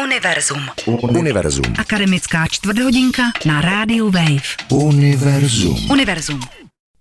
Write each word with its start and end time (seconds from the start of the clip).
Univerzum. 0.00 0.60
Univerzum. 1.18 1.64
Akademická 1.78 2.46
čtvrthodinka 2.50 3.22
na 3.46 3.60
rádiu 3.60 4.10
Wave. 4.10 4.56
Univerzum. 4.72 5.90
Univerzum. 5.90 6.40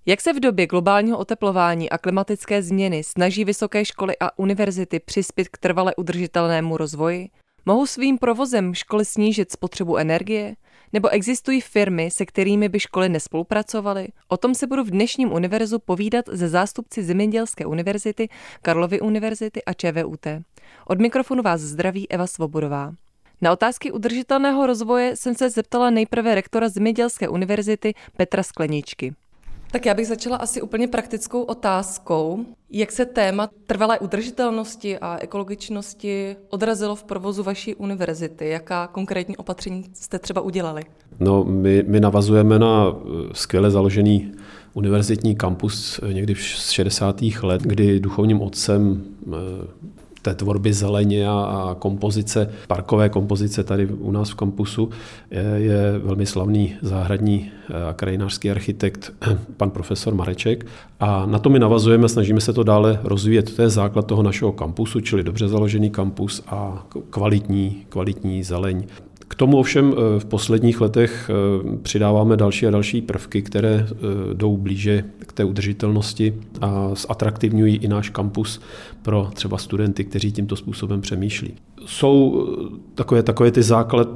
Jak 0.05 0.21
se 0.21 0.33
v 0.33 0.39
době 0.39 0.67
globálního 0.67 1.17
oteplování 1.17 1.89
a 1.89 1.97
klimatické 1.97 2.63
změny 2.63 3.03
snaží 3.03 3.45
vysoké 3.45 3.85
školy 3.85 4.13
a 4.19 4.39
univerzity 4.39 4.99
přispět 4.99 5.47
k 5.49 5.57
trvale 5.57 5.95
udržitelnému 5.95 6.77
rozvoji? 6.77 7.29
Mohou 7.65 7.85
svým 7.85 8.17
provozem 8.17 8.73
školy 8.73 9.05
snížit 9.05 9.51
spotřebu 9.51 9.97
energie? 9.97 10.55
Nebo 10.95 11.09
existují 11.09 11.61
firmy, 11.61 12.11
se 12.11 12.25
kterými 12.25 12.69
by 12.69 12.79
školy 12.79 13.09
nespolupracovaly? 13.09 14.07
O 14.27 14.37
tom 14.37 14.55
se 14.55 14.67
budu 14.67 14.83
v 14.83 14.89
dnešním 14.89 15.31
univerzu 15.31 15.79
povídat 15.79 16.25
ze 16.31 16.49
zástupci 16.49 17.03
Zemědělské 17.03 17.65
univerzity, 17.65 18.29
Karlovy 18.61 19.01
univerzity 19.01 19.63
a 19.63 19.73
ČVUT. 19.73 20.27
Od 20.87 20.99
mikrofonu 20.99 21.43
vás 21.43 21.61
zdraví 21.61 22.11
Eva 22.11 22.27
Svobodová. 22.27 22.93
Na 23.41 23.51
otázky 23.51 23.91
udržitelného 23.91 24.67
rozvoje 24.67 25.15
jsem 25.15 25.35
se 25.35 25.49
zeptala 25.49 25.89
nejprve 25.89 26.35
rektora 26.35 26.69
Zemědělské 26.69 27.29
univerzity 27.29 27.93
Petra 28.17 28.43
Skleničky. 28.43 29.13
Tak 29.75 29.85
já 29.85 29.93
bych 29.93 30.07
začala 30.07 30.37
asi 30.37 30.61
úplně 30.61 30.87
praktickou 30.87 31.41
otázkou. 31.41 32.45
Jak 32.69 32.91
se 32.91 33.05
téma 33.05 33.49
trvalé 33.67 33.99
udržitelnosti 33.99 34.97
a 34.97 35.17
ekologičnosti 35.21 36.35
odrazilo 36.49 36.95
v 36.95 37.03
provozu 37.03 37.43
vaší 37.43 37.75
univerzity? 37.75 38.49
Jaká 38.49 38.87
konkrétní 38.87 39.37
opatření 39.37 39.83
jste 39.93 40.19
třeba 40.19 40.41
udělali? 40.41 40.83
No, 41.19 41.43
my, 41.43 41.83
my 41.87 41.99
navazujeme 41.99 42.59
na 42.59 42.85
eh, 42.87 43.09
skvěle 43.33 43.71
založený 43.71 44.31
univerzitní 44.73 45.35
kampus 45.35 45.99
eh, 46.03 46.13
někdy 46.13 46.35
z 46.35 46.69
60. 46.69 47.21
let, 47.43 47.61
kdy 47.61 47.99
duchovním 47.99 48.41
otcem 48.41 49.03
eh, 49.27 49.31
té 50.25 50.35
tvorby 50.35 50.73
zeleně 50.73 51.29
a 51.29 51.75
kompozice, 51.79 52.49
parkové 52.67 53.09
kompozice 53.09 53.63
tady 53.63 53.85
u 53.85 54.11
nás 54.11 54.29
v 54.29 54.35
kampusu 54.35 54.89
je, 55.31 55.43
je 55.57 55.99
velmi 56.03 56.25
slavný 56.25 56.73
záhradní 56.81 57.51
a 57.89 57.93
krajinářský 57.93 58.51
architekt 58.51 59.13
pan 59.57 59.69
profesor 59.69 60.15
Mareček 60.15 60.65
a 60.99 61.25
na 61.25 61.39
to 61.39 61.49
my 61.49 61.59
navazujeme, 61.59 62.09
snažíme 62.09 62.41
se 62.41 62.53
to 62.53 62.63
dále 62.63 62.99
rozvíjet. 63.03 63.55
To 63.55 63.61
je 63.61 63.69
základ 63.69 64.07
toho 64.07 64.23
našeho 64.23 64.51
kampusu, 64.51 64.99
čili 64.99 65.23
dobře 65.23 65.47
založený 65.47 65.89
kampus 65.89 66.43
a 66.47 66.85
kvalitní, 67.09 67.85
kvalitní 67.89 68.43
zeleň. 68.43 68.83
K 69.35 69.37
tomu 69.37 69.57
ovšem 69.57 69.93
eh, 69.93 70.19
v 70.19 70.25
posledních 70.25 70.81
letech 70.81 71.29
eh, 71.29 71.77
přidáváme 71.77 72.37
další 72.37 72.67
a 72.67 72.71
další 72.71 73.01
prvky, 73.01 73.41
které 73.41 73.87
eh, 73.91 73.95
jdou 74.33 74.57
blíže 74.57 75.03
k 75.19 75.33
té 75.33 75.43
udržitelnosti 75.43 76.33
a 76.61 76.89
zatraktivňují 76.95 77.75
i 77.75 77.87
náš 77.87 78.09
kampus 78.09 78.61
pro 79.01 79.29
třeba 79.33 79.57
studenty, 79.57 80.03
kteří 80.03 80.31
tímto 80.31 80.55
způsobem 80.55 81.01
přemýšlí. 81.01 81.53
Jsou 81.85 82.47
takové, 82.95 83.23
takové 83.23 83.51
ty 83.51 83.63
základ, 83.63 84.07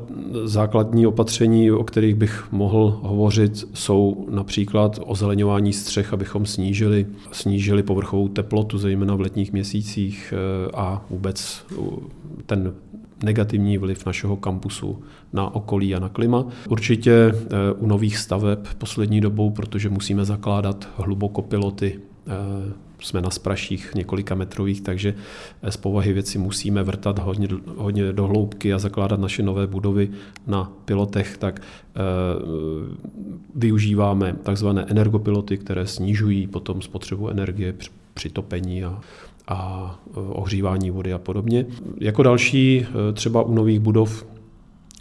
základní 0.43 1.07
opatření, 1.07 1.71
o 1.71 1.83
kterých 1.83 2.15
bych 2.15 2.47
mohl 2.51 2.99
hovořit, 3.03 3.67
jsou 3.73 4.27
například 4.29 4.99
ozeleňování 5.05 5.73
střech, 5.73 6.13
abychom 6.13 6.45
snížili, 6.45 7.05
snížili 7.31 7.83
povrchovou 7.83 8.27
teplotu, 8.27 8.77
zejména 8.77 9.15
v 9.15 9.21
letních 9.21 9.53
měsících 9.53 10.33
a 10.73 11.05
vůbec 11.09 11.65
ten 12.45 12.73
negativní 13.23 13.77
vliv 13.77 14.05
našeho 14.05 14.35
kampusu 14.35 15.03
na 15.33 15.55
okolí 15.55 15.95
a 15.95 15.99
na 15.99 16.09
klima. 16.09 16.45
Určitě 16.69 17.11
eh, 17.11 17.33
u 17.77 17.87
nových 17.87 18.17
staveb 18.17 18.59
poslední 18.77 19.21
dobou, 19.21 19.49
protože 19.49 19.89
musíme 19.89 20.25
zakládat 20.25 20.87
hluboko 20.97 21.41
piloty, 21.41 21.99
eh, 22.27 22.89
jsme 23.01 23.21
na 23.21 23.29
spraších 23.29 23.91
několika 23.95 24.35
metrových, 24.35 24.81
takže 24.81 25.13
z 25.69 25.77
povahy 25.77 26.13
věci 26.13 26.37
musíme 26.37 26.83
vrtat 26.83 27.19
hodně, 27.19 27.47
hodně 27.75 28.13
do 28.13 28.27
hloubky 28.27 28.73
a 28.73 28.79
zakládat 28.79 29.19
naše 29.19 29.43
nové 29.43 29.67
budovy 29.67 30.09
na 30.47 30.71
pilotech, 30.85 31.37
tak 31.37 31.61
eh, 31.61 31.99
využíváme 33.55 34.35
takzvané 34.43 34.85
energopiloty, 34.89 35.57
které 35.57 35.87
snižují 35.87 36.47
potom 36.47 36.81
spotřebu 36.81 37.29
energie 37.29 37.73
při 38.13 38.29
topení 38.29 38.83
a 38.83 39.01
a 39.49 39.99
e, 40.07 40.19
ohřívání 40.19 40.91
vody 40.91 41.13
a 41.13 41.17
podobně. 41.17 41.65
Jako 41.99 42.23
další 42.23 42.85
e, 43.09 43.13
třeba 43.13 43.43
u 43.43 43.53
nových 43.53 43.79
budov 43.79 44.25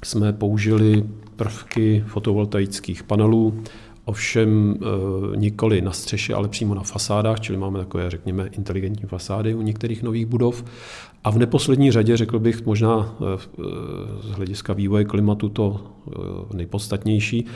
jsme 0.04 0.32
použili 0.32 1.04
prvky 1.36 2.04
fotovoltaických 2.06 3.02
panelů, 3.02 3.62
ovšem 4.04 4.74
e, 4.74 5.36
nikoli 5.36 5.80
na 5.80 5.92
střeše, 5.92 6.34
ale 6.34 6.48
přímo 6.48 6.74
na 6.74 6.82
fasádách, 6.82 7.40
čili 7.40 7.58
máme 7.58 7.78
takové, 7.78 8.10
řekněme, 8.10 8.48
inteligentní 8.56 9.08
fasády 9.08 9.54
u 9.54 9.62
některých 9.62 10.02
nových 10.02 10.26
budov. 10.26 10.64
A 11.24 11.30
v 11.30 11.38
neposlední 11.38 11.90
řadě, 11.90 12.16
řekl 12.16 12.38
bych, 12.38 12.66
možná 12.66 13.16
z 14.20 14.30
hlediska 14.30 14.72
vývoje 14.72 15.04
klimatu 15.04 15.48
to 15.48 15.80
nejpodstatnější, 16.54 17.46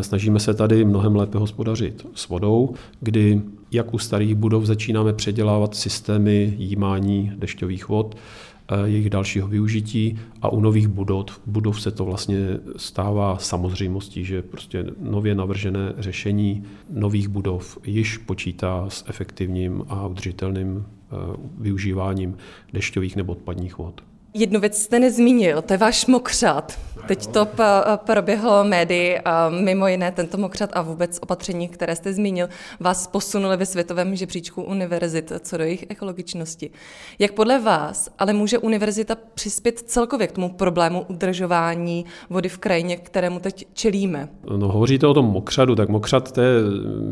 snažíme 0.00 0.40
se 0.40 0.54
tady 0.54 0.84
mnohem 0.84 1.16
lépe 1.16 1.38
hospodařit 1.38 2.06
s 2.14 2.28
vodou, 2.28 2.74
kdy 3.00 3.42
jak 3.72 3.94
u 3.94 3.98
starých 3.98 4.34
budov 4.34 4.64
začínáme 4.64 5.12
předělávat 5.12 5.74
systémy 5.74 6.54
jímání 6.58 7.32
dešťových 7.36 7.88
vod, 7.88 8.16
eh, 8.68 8.88
jejich 8.88 9.10
dalšího 9.10 9.48
využití 9.48 10.18
a 10.42 10.48
u 10.48 10.60
nových 10.60 10.88
budov, 10.88 11.40
budov 11.46 11.80
se 11.80 11.90
to 11.90 12.04
vlastně 12.04 12.38
stává 12.76 13.36
samozřejmostí, 13.36 14.24
že 14.24 14.42
prostě 14.42 14.86
nově 15.00 15.34
navržené 15.34 15.92
řešení 15.98 16.64
nových 16.90 17.28
budov 17.28 17.78
již 17.86 18.18
počítá 18.18 18.84
s 18.88 19.04
efektivním 19.08 19.84
a 19.88 20.06
udržitelným 20.06 20.84
eh, 20.86 21.16
využíváním 21.58 22.36
dešťových 22.72 23.16
nebo 23.16 23.32
odpadních 23.32 23.78
vod. 23.78 24.11
Jednu 24.34 24.60
věc 24.60 24.82
jste 24.82 24.98
nezmínil, 24.98 25.62
to 25.62 25.74
je 25.74 25.78
váš 25.78 26.06
mokřat. 26.06 26.78
Teď 27.06 27.26
to 27.26 27.48
proběhlo 27.96 28.64
médii 28.64 29.18
a 29.18 29.48
mimo 29.48 29.88
jiné 29.88 30.12
tento 30.12 30.38
mokřat 30.38 30.70
a 30.72 30.82
vůbec 30.82 31.18
opatření, 31.22 31.68
které 31.68 31.96
jste 31.96 32.12
zmínil, 32.12 32.48
vás 32.80 33.06
posunuli 33.06 33.56
ve 33.56 33.66
světovém 33.66 34.16
žebříčku 34.16 34.62
univerzit 34.62 35.32
co 35.40 35.56
do 35.56 35.64
jejich 35.64 35.84
ekologičnosti. 35.88 36.70
Jak 37.18 37.32
podle 37.32 37.58
vás 37.60 38.08
ale 38.18 38.32
může 38.32 38.58
univerzita 38.58 39.16
přispět 39.34 39.78
celkově 39.78 40.26
k 40.26 40.32
tomu 40.32 40.48
problému 40.48 41.04
udržování 41.08 42.04
vody 42.30 42.48
v 42.48 42.58
krajině, 42.58 42.96
kterému 42.96 43.40
teď 43.40 43.66
čelíme? 43.72 44.28
No, 44.56 44.68
hovoříte 44.68 45.06
o 45.06 45.14
tom 45.14 45.26
mokřadu, 45.26 45.74
tak 45.74 45.88
mokřad, 45.88 46.32
to 46.32 46.40
je, 46.40 46.60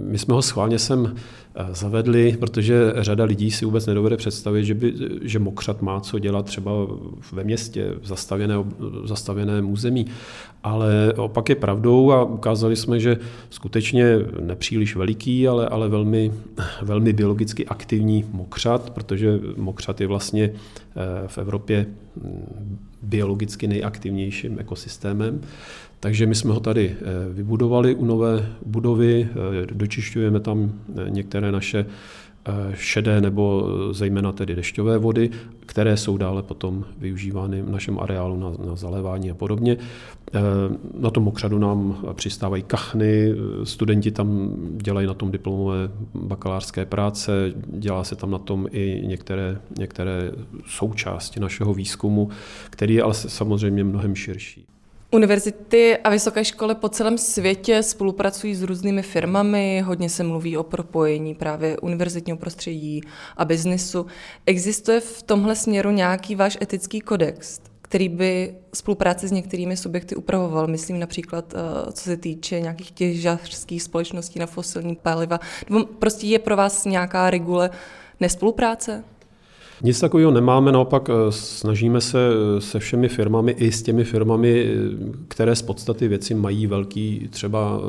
my 0.04 0.18
jsme 0.18 0.34
ho 0.34 0.42
schválně 0.42 0.78
sem 0.78 1.16
eh, 1.16 1.66
zavedli, 1.70 2.36
protože 2.40 2.92
řada 2.96 3.24
lidí 3.24 3.50
si 3.50 3.64
vůbec 3.64 3.86
nedovede 3.86 4.16
představit, 4.16 4.64
že, 4.64 4.74
by, 4.74 4.94
že 5.22 5.38
mokřad 5.38 5.82
má 5.82 6.00
co 6.00 6.18
dělat 6.18 6.46
třeba 6.46 6.72
ve 7.32 7.44
městě, 7.44 7.94
v 8.00 8.06
zastavěné, 8.06 8.54
zastavěné 9.04 9.62
území. 9.62 10.06
Ale 10.62 11.12
opak 11.16 11.48
je 11.48 11.54
pravdou 11.54 12.12
a 12.12 12.24
ukázali 12.24 12.76
jsme, 12.76 13.00
že 13.00 13.16
skutečně 13.50 14.18
nepříliš 14.40 14.96
veliký, 14.96 15.48
ale, 15.48 15.68
ale 15.68 15.88
velmi, 15.88 16.32
velmi 16.82 17.12
biologicky 17.12 17.66
aktivní 17.66 18.24
mokřat, 18.32 18.90
protože 18.90 19.40
mokřat 19.56 20.00
je 20.00 20.06
vlastně 20.06 20.44
eh, 20.44 21.28
v 21.28 21.38
Evropě 21.38 21.86
hm, 22.16 22.78
biologicky 23.02 23.68
nejaktivnějším 23.68 24.58
ekosystémem. 24.58 25.40
Takže 26.00 26.26
my 26.26 26.34
jsme 26.34 26.52
ho 26.52 26.60
tady 26.60 26.96
eh, 26.96 27.32
vybudovali 27.32 27.94
u 27.94 28.04
nové 28.04 28.46
budovy, 28.66 29.28
eh, 29.30 29.66
dočišťujeme 29.74 30.40
tam 30.40 30.72
některé 31.08 31.52
naše 31.52 31.86
šedé 32.74 33.20
nebo 33.20 33.68
zejména 33.92 34.32
tedy 34.32 34.56
dešťové 34.56 34.98
vody, 34.98 35.30
které 35.66 35.96
jsou 35.96 36.16
dále 36.16 36.42
potom 36.42 36.84
využívány 36.98 37.62
v 37.62 37.70
našem 37.70 38.00
areálu 38.00 38.36
na, 38.36 38.66
na 38.66 38.76
zalévání 38.76 39.30
a 39.30 39.34
podobně. 39.34 39.76
Eh, 40.34 40.40
na 40.98 41.10
tom 41.10 41.24
mokřadu 41.24 41.58
nám 41.58 42.04
přistávají 42.12 42.62
kachny, 42.62 43.34
studenti 43.64 44.10
tam 44.10 44.56
dělají 44.76 45.06
na 45.06 45.14
tom 45.14 45.30
diplomové 45.30 45.90
bakalářské 46.14 46.84
práce, 46.84 47.52
dělá 47.66 48.04
se 48.04 48.16
tam 48.16 48.30
na 48.30 48.38
tom 48.38 48.66
i 48.70 49.02
některé, 49.06 49.58
některé 49.78 50.32
součásti 50.66 51.40
našeho 51.40 51.74
výzkumu, 51.74 52.28
který 52.70 52.94
je 52.94 53.02
ale 53.02 53.14
samozřejmě 53.14 53.84
mnohem 53.84 54.14
širší. 54.14 54.66
Univerzity 55.12 55.96
a 55.96 56.10
vysoké 56.10 56.44
školy 56.44 56.74
po 56.74 56.88
celém 56.88 57.18
světě 57.18 57.82
spolupracují 57.82 58.54
s 58.54 58.62
různými 58.62 59.02
firmami, 59.02 59.82
hodně 59.86 60.10
se 60.10 60.24
mluví 60.24 60.56
o 60.56 60.62
propojení 60.62 61.34
právě 61.34 61.78
univerzitního 61.78 62.38
prostředí 62.38 63.00
a 63.36 63.44
biznisu. 63.44 64.06
Existuje 64.46 65.00
v 65.00 65.22
tomhle 65.22 65.56
směru 65.56 65.90
nějaký 65.90 66.34
váš 66.34 66.58
etický 66.62 67.00
kodex, 67.00 67.60
který 67.82 68.08
by 68.08 68.54
spolupráci 68.74 69.28
s 69.28 69.32
některými 69.32 69.76
subjekty 69.76 70.16
upravoval. 70.16 70.66
Myslím 70.66 70.98
například, 70.98 71.54
eh, 71.54 71.92
co 71.92 72.04
se 72.04 72.16
týče 72.16 72.60
nějakých 72.60 72.90
těžařských 72.90 73.82
společností 73.82 74.38
na 74.38 74.46
fosilní 74.46 74.96
paliva. 74.96 75.40
Nebo 75.70 75.84
prostě 75.84 76.26
je 76.26 76.38
pro 76.38 76.56
vás 76.56 76.84
nějaká 76.84 77.30
regule 77.30 77.70
nespolupráce? 78.20 79.04
Nic 79.82 80.00
takového 80.00 80.30
nemáme, 80.30 80.72
naopak 80.72 81.10
eh, 81.10 81.32
snažíme 81.32 82.00
se 82.00 82.18
eh, 82.18 82.60
se 82.60 82.78
všemi 82.78 83.08
firmami, 83.08 83.52
i 83.52 83.72
s 83.72 83.82
těmi 83.82 84.04
firmami, 84.04 84.64
eh, 84.64 84.76
které 85.28 85.56
z 85.56 85.62
podstaty 85.62 86.08
věci 86.08 86.34
mají 86.34 86.66
velký 86.66 87.28
třeba 87.30 87.80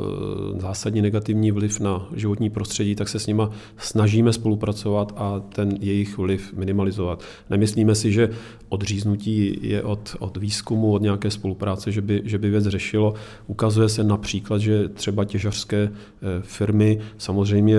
zásadní 0.58 1.02
negativní 1.02 1.50
vliv 1.50 1.80
na 1.80 2.08
životní 2.14 2.50
prostředí, 2.50 2.94
tak 2.94 3.08
se 3.08 3.18
s 3.18 3.26
nima 3.26 3.50
snažíme 3.76 4.32
spolupracovat 4.32 5.12
a 5.16 5.40
ten 5.40 5.76
jejich 5.80 6.18
vliv 6.18 6.54
minimalizovat. 6.56 7.22
Nemyslíme 7.50 7.94
si, 7.94 8.12
že 8.12 8.30
odříznutí 8.68 9.58
je 9.62 9.82
od, 9.82 10.16
od 10.18 10.36
výzkumu, 10.36 10.92
od 10.92 11.02
nějaké 11.02 11.30
spolupráce, 11.30 11.92
že 11.92 12.00
by, 12.00 12.22
že 12.24 12.38
by 12.38 12.50
věc 12.50 12.64
řešilo. 12.66 13.14
Ukazuje 13.46 13.88
se 13.88 14.04
například, 14.04 14.58
že 14.58 14.88
třeba 14.88 15.24
těžařské 15.24 15.92
firmy 16.40 16.98
samozřejmě, 17.18 17.76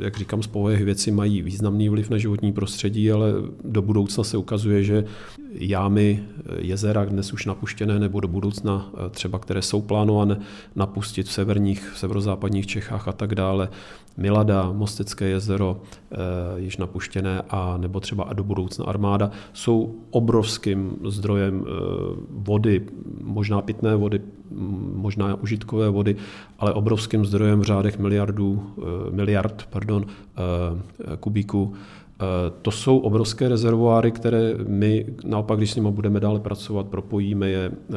jak 0.00 0.16
říkám, 0.16 0.42
z 0.42 0.46
povahy 0.46 0.84
věci 0.84 1.10
mají 1.10 1.42
významný 1.42 1.88
vliv 1.88 2.10
na 2.10 2.18
životní 2.18 2.52
prostředí, 2.52 3.12
ale 3.12 3.32
do 3.64 3.82
budoucna 3.82 4.24
se 4.24 4.36
ukazuje, 4.36 4.84
že 4.84 5.04
jámy, 5.52 6.22
jezera 6.58 7.04
dnes 7.04 7.32
už 7.32 7.46
napuštěné 7.46 7.98
nebo 7.98 8.20
do 8.20 8.28
budoucna 8.28 8.90
eh, 8.94 9.10
třeba, 9.10 9.38
které 9.38 9.62
jsou 9.62 9.80
plánované 9.80 10.40
napustit 10.76 11.26
v 11.26 11.32
severních, 11.32 11.90
v 11.94 11.98
severozápadních 11.98 12.66
Čechách 12.66 13.08
a 13.08 13.12
tak 13.12 13.34
dále, 13.34 13.68
Milada, 14.16 14.72
Mostecké 14.72 15.28
jezero, 15.28 15.80
e, 16.10 16.16
již 16.60 16.76
napuštěné, 16.76 17.42
a 17.50 17.76
nebo 17.76 18.00
třeba 18.00 18.24
a 18.24 18.32
do 18.32 18.44
budoucna 18.44 18.84
armáda, 18.84 19.30
jsou 19.52 19.94
obrovským 20.10 20.96
zdrojem 21.04 21.64
vody, 22.30 22.86
možná 23.22 23.62
pitné 23.62 23.96
vody, 23.96 24.20
možná 24.94 25.34
užitkové 25.34 25.90
vody, 25.90 26.16
ale 26.58 26.72
obrovským 26.72 27.24
zdrojem 27.24 27.60
v 27.60 27.62
řádech 27.62 27.98
miliardů, 27.98 28.74
miliard 29.10 29.66
pardon, 29.70 30.06
kubíků 31.20 31.74
Eh, 31.74 32.07
to 32.62 32.70
jsou 32.70 32.98
obrovské 32.98 33.48
rezervoáry, 33.48 34.10
které 34.10 34.54
my 34.66 35.06
naopak, 35.24 35.58
když 35.58 35.70
s 35.70 35.76
nimi 35.76 35.90
budeme 35.90 36.20
dále 36.20 36.40
pracovat, 36.40 36.86
propojíme 36.86 37.48
je, 37.48 37.66
eh, 37.66 37.94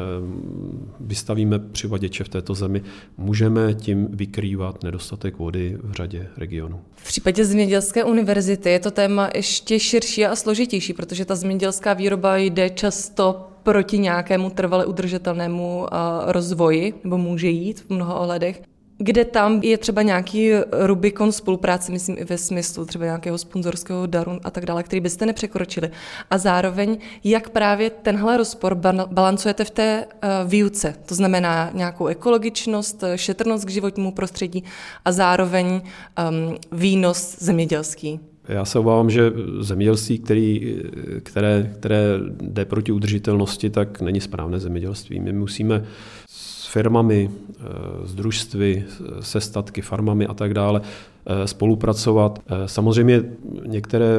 vystavíme 1.00 1.60
přivaděče 1.60 2.24
v 2.24 2.30
této 2.30 2.54
zemi, 2.54 2.82
můžeme 3.18 3.74
tím 3.74 4.08
vykrývat 4.12 4.84
nedostatek 4.84 5.38
vody 5.38 5.78
v 5.84 5.92
řadě 5.92 6.28
regionů. 6.38 6.80
V 6.96 7.08
případě 7.08 7.46
zemědělské 7.46 8.04
univerzity 8.04 8.70
je 8.70 8.80
to 8.80 8.92
téma 8.92 9.30
ještě 9.36 9.80
širší 9.80 10.26
a 10.26 10.36
složitější, 10.36 10.94
protože 10.94 11.26
ta 11.26 11.36
zemědělská 11.36 11.94
výroba 11.94 12.38
jde 12.38 12.70
často 12.70 13.48
proti 13.64 13.98
nějakému 14.00 14.50
trvale 14.50 14.86
udržitelnému 14.86 15.86
eh, 15.86 15.98
rozvoji, 16.32 16.94
nebo 17.04 17.18
může 17.18 17.48
jít 17.48 17.80
v 17.80 17.90
mnoha 17.90 18.20
ohledech 18.20 18.62
kde 19.04 19.26
tam 19.26 19.60
je 19.64 19.78
třeba 19.78 20.02
nějaký 20.02 20.52
Rubikon 20.72 21.32
spolupráce, 21.32 21.92
myslím 21.92 22.18
i 22.20 22.24
ve 22.24 22.38
smyslu 22.38 22.86
třeba 22.86 23.06
nějakého 23.06 23.38
sponzorského 23.38 24.06
daru 24.06 24.40
a 24.44 24.52
tak 24.52 24.66
dále, 24.66 24.84
který 24.84 25.00
byste 25.00 25.26
nepřekročili. 25.26 25.90
A 26.30 26.38
zároveň, 26.38 26.98
jak 27.24 27.50
právě 27.50 27.90
tenhle 27.90 28.38
rozpor 28.38 28.76
balancujete 29.06 29.66
v 29.66 29.70
té 29.70 30.06
uh, 30.06 30.50
výuce, 30.52 30.96
to 31.06 31.16
znamená 31.16 31.72
nějakou 31.74 32.08
ekologičnost, 32.08 33.04
šetrnost 33.16 33.66
k 33.66 33.70
životnímu 33.70 34.12
prostředí 34.12 34.64
a 35.06 35.12
zároveň 35.12 35.68
um, 35.68 36.56
výnos 36.72 37.38
zemědělský. 37.40 38.20
Já 38.48 38.66
se 38.66 38.80
obávám, 38.80 39.10
že 39.10 39.32
zemědělství, 39.60 40.20
který, 40.20 40.78
které, 41.24 41.72
které 41.80 42.04
jde 42.42 42.66
proti 42.66 42.92
udržitelnosti, 42.92 43.70
tak 43.70 44.02
není 44.02 44.22
správné 44.22 44.60
zemědělství. 44.60 45.20
My 45.20 45.34
musíme 45.34 45.86
firmami, 46.72 47.30
s 48.06 48.12
eh, 48.12 48.16
družstvy, 48.16 48.86
se 49.20 49.42
statky, 49.42 49.82
farmami 49.82 50.28
a 50.28 50.34
tak 50.34 50.54
dále 50.54 50.82
spolupracovat. 51.46 52.40
Eh, 52.48 52.68
samozřejmě 52.68 53.24
některé, 53.66 54.18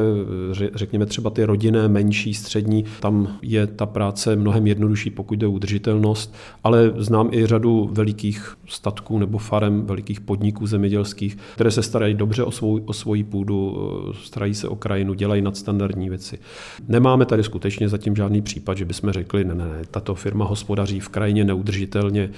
řekněme 0.75 1.05
třeba 1.05 1.29
ty 1.29 1.43
rodinné, 1.43 1.87
menší, 1.87 2.33
střední, 2.33 2.85
tam 2.99 3.37
je 3.41 3.67
ta 3.67 3.85
práce 3.85 4.35
mnohem 4.35 4.67
jednodušší, 4.67 5.09
pokud 5.09 5.39
jde 5.39 5.47
o 5.47 5.51
udržitelnost, 5.51 6.35
ale 6.63 6.93
znám 6.97 7.29
i 7.31 7.45
řadu 7.47 7.89
velikých 7.91 8.57
statků 8.67 9.19
nebo 9.19 9.37
farem, 9.37 9.85
velikých 9.85 10.21
podniků 10.21 10.67
zemědělských, 10.67 11.37
které 11.53 11.71
se 11.71 11.83
starají 11.83 12.13
dobře 12.13 12.43
o, 12.43 12.51
svou, 12.51 12.79
o 12.85 12.93
svoji 12.93 13.23
půdu, 13.23 13.77
eh, 14.09 14.13
starají 14.23 14.55
se 14.55 14.67
o 14.67 14.75
krajinu, 14.75 15.13
dělají 15.13 15.41
nadstandardní 15.41 16.09
věci. 16.09 16.39
Nemáme 16.87 17.25
tady 17.25 17.43
skutečně 17.43 17.89
zatím 17.89 18.15
žádný 18.15 18.41
případ, 18.41 18.77
že 18.77 18.85
bychom 18.85 19.11
řekli, 19.11 19.43
ne, 19.43 19.55
ne, 19.55 19.65
ne, 19.65 19.81
tato 19.91 20.15
firma 20.15 20.45
hospodaří 20.45 20.99
v 20.99 21.09
krajině 21.09 21.43
neudržitelně, 21.43 22.29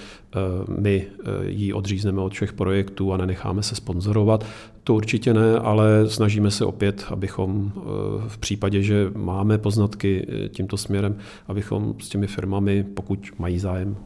my 0.77 1.07
ji 1.47 1.73
odřízneme 1.73 2.21
od 2.21 2.33
všech 2.33 2.53
projektů 2.53 3.13
a 3.13 3.17
nenecháme 3.17 3.63
se 3.63 3.75
sponzorovat. 3.75 4.45
To 4.84 4.94
určitě 4.94 5.34
ne, 5.34 5.60
ale 5.60 6.10
snažíme 6.10 6.52
se 6.52 6.66
opět, 6.66 7.06
abychom 7.10 7.72
eh, 7.75 7.81
v 8.28 8.38
případě, 8.38 8.81
že 8.81 9.12
máme 9.16 9.57
poznatky 9.57 10.28
eh, 10.30 10.50
tímto 10.50 10.78
směrem, 10.78 11.18
abychom 11.48 11.96
s 12.00 12.10
těmi 12.10 12.28
firmami, 12.28 12.84
pokud 12.84 13.19
mají 13.40 13.60
zájem 13.60 13.98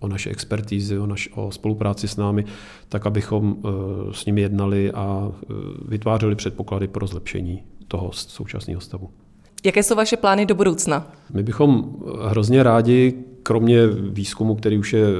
o 0.00 0.08
naše 0.08 0.30
expertízy, 0.30 0.98
o, 0.98 1.06
naš, 1.06 1.28
o 1.34 1.50
spolupráci 1.50 2.08
s 2.08 2.16
námi, 2.16 2.44
tak 2.88 3.06
abychom 3.06 3.56
eh, 3.58 3.68
s 4.12 4.26
nimi 4.26 4.40
jednali 4.40 4.92
a 4.92 5.32
vytvářeli 5.88 6.34
předpoklady 6.34 6.88
pro 6.88 7.06
zlepšení 7.06 7.62
toho 7.88 8.10
současného 8.12 8.80
stavu. 8.80 9.10
Jaké 9.64 9.82
jsou 9.82 9.94
vaše 9.94 10.16
plány 10.16 10.46
do 10.46 10.54
budoucna? 10.54 11.12
My 11.32 11.42
bychom 11.42 11.96
hrozně 12.22 12.62
rádi, 12.62 13.24
kromě 13.44 13.86
výzkumu, 13.86 14.54
který 14.54 14.78
už 14.78 14.92
je 14.92 15.04
eh, 15.04 15.12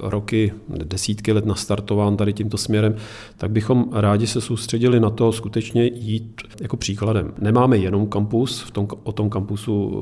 roky, 0.00 0.52
desítky 0.68 1.32
let 1.32 1.46
nastartován 1.46 2.16
tady 2.16 2.32
tímto 2.32 2.58
směrem, 2.58 2.94
tak 3.36 3.50
bychom 3.50 3.88
rádi 3.92 4.26
se 4.26 4.40
soustředili 4.40 5.00
na 5.00 5.10
to 5.10 5.32
skutečně 5.32 5.86
jít 5.86 6.40
jako 6.60 6.76
příkladem. 6.76 7.32
Nemáme 7.38 7.78
jenom 7.78 8.06
kampus, 8.06 8.60
v 8.60 8.70
tom, 8.70 8.88
o 9.02 9.12
tom 9.12 9.30
kampusu 9.30 9.92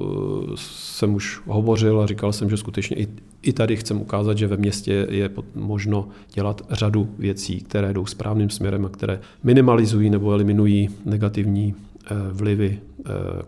eh, 0.50 0.52
jsem 0.56 1.14
už 1.14 1.40
hovořil 1.46 2.00
a 2.00 2.06
říkal 2.06 2.32
jsem, 2.32 2.50
že 2.50 2.56
skutečně 2.56 2.96
i, 2.96 3.08
i 3.42 3.52
tady 3.52 3.76
chcem 3.76 4.00
ukázat, 4.00 4.38
že 4.38 4.46
ve 4.46 4.56
městě 4.56 5.06
je 5.10 5.30
možno 5.54 6.08
dělat 6.34 6.62
řadu 6.70 7.08
věcí, 7.18 7.60
které 7.60 7.92
jdou 7.92 8.06
správným 8.06 8.50
směrem 8.50 8.84
a 8.84 8.88
které 8.88 9.20
minimalizují 9.42 10.10
nebo 10.10 10.32
eliminují 10.32 10.88
negativní 11.04 11.74
eh, 11.74 12.14
vlivy 12.32 12.80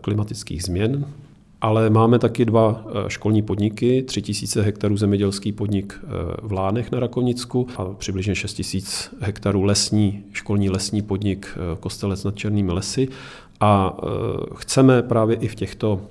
klimatických 0.01 0.63
změn, 0.63 1.05
ale 1.61 1.89
máme 1.89 2.19
taky 2.19 2.45
dva 2.45 2.85
eh, 2.85 3.09
školní 3.09 3.41
podniky, 3.41 4.03
3000 4.03 4.61
hektarů 4.61 4.97
zemědělský 4.97 5.51
podnik 5.51 5.99
eh, 6.03 6.07
v 6.41 6.51
Lánech 6.51 6.91
na 6.91 6.99
Rakovnicku 6.99 7.67
a 7.77 7.85
přibližně 7.85 8.35
6000 8.35 9.09
hektarů 9.19 9.63
lesní, 9.63 10.23
školní 10.31 10.69
lesní 10.69 11.01
podnik 11.01 11.47
eh, 11.55 11.77
Kostelec 11.79 12.23
nad 12.23 12.35
Černými 12.35 12.71
lesy. 12.71 13.07
A 13.63 13.97
chceme 14.55 15.03
právě 15.03 15.35
i 15.35 15.47
v 15.47 15.55
těchto 15.55 16.01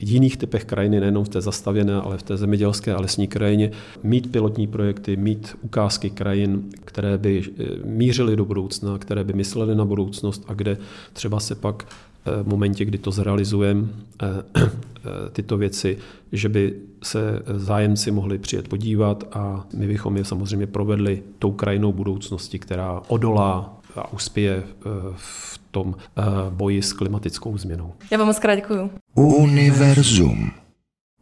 jiných 0.00 0.36
typech 0.36 0.64
krajiny, 0.64 1.00
nejenom 1.00 1.24
v 1.24 1.28
té 1.28 1.40
zastavěné, 1.40 1.94
ale 1.94 2.18
v 2.18 2.22
té 2.22 2.36
zemědělské 2.36 2.94
a 2.94 3.00
lesní 3.00 3.28
krajině, 3.28 3.70
mít 4.02 4.32
pilotní 4.32 4.66
projekty, 4.66 5.16
mít 5.16 5.56
ukázky 5.62 6.10
krajin, 6.10 6.62
které 6.84 7.18
by 7.18 7.42
mířily 7.84 8.36
do 8.36 8.44
budoucna, 8.44 8.98
které 8.98 9.24
by 9.24 9.32
myslely 9.32 9.74
na 9.74 9.84
budoucnost 9.84 10.44
a 10.48 10.54
kde 10.54 10.78
třeba 11.12 11.40
se 11.40 11.54
pak 11.54 11.86
v 12.42 12.48
momentě, 12.48 12.84
kdy 12.84 12.98
to 12.98 13.10
zrealizujeme, 13.10 13.88
eh, 14.22 14.26
eh, 14.56 14.60
tyto 15.32 15.56
věci, 15.56 15.98
že 16.32 16.48
by 16.48 16.74
se 17.02 17.42
zájemci 17.56 18.10
mohli 18.10 18.38
přijet 18.38 18.68
podívat 18.68 19.24
a 19.32 19.66
my 19.74 19.86
bychom 19.86 20.16
je 20.16 20.24
samozřejmě 20.24 20.66
provedli 20.66 21.22
tou 21.38 21.52
krajinou 21.52 21.92
budoucnosti, 21.92 22.58
která 22.58 23.02
odolá 23.08 23.78
a 23.96 24.12
uspěje 24.12 24.62
eh, 24.62 24.88
v 25.16 25.60
tom 25.70 25.94
boji 26.50 26.82
s 26.82 26.92
klimatickou 26.92 27.58
změnou. 27.58 27.92
Já 28.10 28.18
vám 28.18 28.26
moc 28.26 28.38
krát 28.38 28.54
děkuju. 28.54 28.90
Univerzum. 29.14 30.50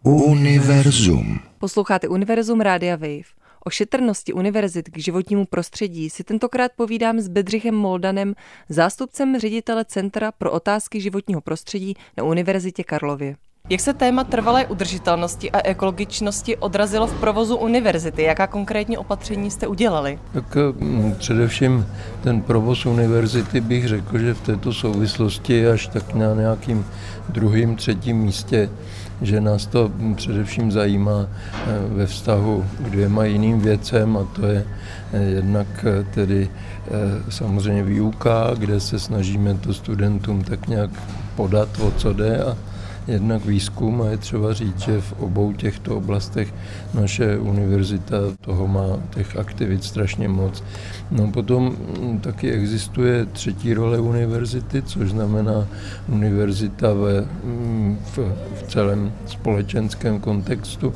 Univerzum. 0.03 1.39
Posloucháte 1.59 2.09
Univerzum 2.09 2.61
Rádia 2.61 2.97
Wave. 2.97 3.38
O 3.69 3.71
šetrnosti 3.71 4.33
univerzit 4.33 4.89
k 4.89 4.99
životnímu 4.99 5.45
prostředí 5.45 6.11
si 6.11 6.25
tentokrát 6.25 6.73
povídám 6.77 7.21
s 7.21 7.29
Bedřichem 7.29 7.75
Moldanem, 7.75 8.35
zástupcem 8.69 9.39
ředitele 9.39 9.85
Centra 9.85 10.33
pro 10.33 10.53
otázky 10.53 11.01
životního 11.01 11.41
prostředí 11.41 11.95
na 12.17 12.25
Univerzitě 12.25 12.85
Karlově. 12.85 13.37
Jak 13.71 13.81
se 13.81 13.95
téma 13.95 14.25
trvalé 14.25 14.67
udržitelnosti 14.67 15.51
a 15.51 15.69
ekologičnosti 15.69 16.57
odrazilo 16.57 17.07
v 17.07 17.21
provozu 17.21 17.57
univerzity? 17.57 18.23
Jaká 18.23 18.47
konkrétní 18.47 18.99
opatření 18.99 19.51
jste 19.51 19.67
udělali? 19.67 20.19
Tak 20.33 20.57
mm, 20.57 21.15
především 21.19 21.87
ten 22.23 22.43
provoz 22.43 22.87
univerzity 22.87 23.61
bych 23.61 23.89
řekl, 23.89 24.19
že 24.19 24.35
v 24.35 24.41
této 24.41 24.73
souvislosti 24.73 25.53
je 25.53 25.73
až 25.73 25.87
tak 25.87 26.15
na 26.15 26.35
nějakým 26.35 26.87
druhým, 27.29 27.77
třetím 27.77 28.17
místě 28.17 28.71
že 29.23 29.41
nás 29.41 29.67
to 29.67 29.91
především 30.15 30.73
zajímá 30.73 31.27
eh, 31.27 31.67
ve 31.89 32.07
vztahu 32.07 32.65
k 32.79 32.91
dvěma 32.91 33.25
jiným 33.25 33.61
věcem 33.61 34.17
a 34.17 34.25
to 34.25 34.47
je 34.47 34.65
eh, 35.13 35.23
jednak 35.23 35.67
eh, 35.85 36.05
tedy 36.15 36.49
samozřejmě 37.29 37.83
výuka, 37.83 38.51
kde 38.59 38.81
se 38.81 38.99
snažíme 38.99 39.55
to 39.55 39.75
studentům 39.75 40.45
tak 40.45 40.69
nějak 40.69 40.91
podat, 41.37 41.69
o 41.81 41.91
co 41.91 42.13
jde 42.13 42.45
a 42.45 42.57
jednak 43.09 43.45
výzkum 43.45 44.03
a 44.03 44.07
je 44.07 44.17
třeba 44.17 44.53
říct, 44.53 44.79
že 44.79 45.01
v 45.01 45.13
obou 45.13 45.53
těchto 45.53 45.97
oblastech 45.97 46.55
naše 46.95 47.39
univerzita 47.39 48.17
toho 48.41 48.67
má 48.67 48.87
těch 49.15 49.37
aktivit 49.37 49.85
strašně 49.85 50.29
moc. 50.29 50.65
No 51.11 51.31
potom 51.31 51.77
taky 52.21 52.51
existuje 52.51 53.27
třetí 53.27 53.75
role 53.75 53.99
univerzity, 53.99 54.83
což 54.83 55.11
znamená 55.11 55.69
univerzita 56.09 56.93
ve, 56.93 57.27
v, 58.17 58.19
v 58.55 58.63
celém 58.69 59.13
společenském 59.27 60.21
kontextu, 60.21 60.93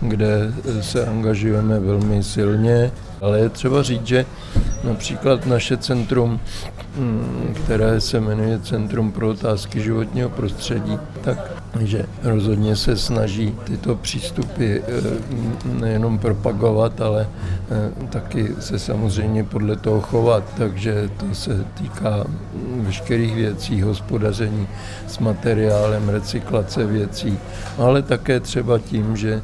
kde 0.00 0.52
se 0.80 1.06
angažujeme 1.06 1.80
velmi 1.80 2.22
silně, 2.22 2.90
ale 3.22 3.38
je 3.38 3.48
třeba 3.48 3.82
říct, 3.82 4.06
že 4.06 4.26
například 4.84 5.46
naše 5.46 5.76
centrum 5.76 6.40
Mm, 6.96 7.54
které 7.64 8.00
se 8.00 8.20
jmenuje 8.20 8.60
Centrum 8.60 9.12
pro 9.12 9.28
otázky 9.30 9.80
životního 9.80 10.28
prostředí, 10.28 10.98
takže 11.70 12.06
rozhodně 12.22 12.76
se 12.76 12.96
snaží 12.96 13.54
tyto 13.64 13.96
přístupy 13.96 14.76
eh, 14.76 14.82
nejenom 15.64 16.18
propagovat, 16.18 17.00
ale 17.00 17.28
eh, 17.70 18.06
taky 18.06 18.48
se 18.60 18.78
samozřejmě 18.78 19.44
podle 19.44 19.76
toho 19.76 20.00
chovat, 20.00 20.44
takže 20.58 21.10
to 21.16 21.34
se 21.34 21.64
týká 21.74 22.24
veškerých 22.76 23.34
věcí, 23.34 23.82
hospodaření 23.82 24.68
s 25.06 25.18
materiálem, 25.18 26.08
recyklace 26.08 26.86
věcí, 26.86 27.38
ale 27.78 28.02
také 28.02 28.40
třeba 28.40 28.78
tím, 28.78 29.16
že 29.16 29.42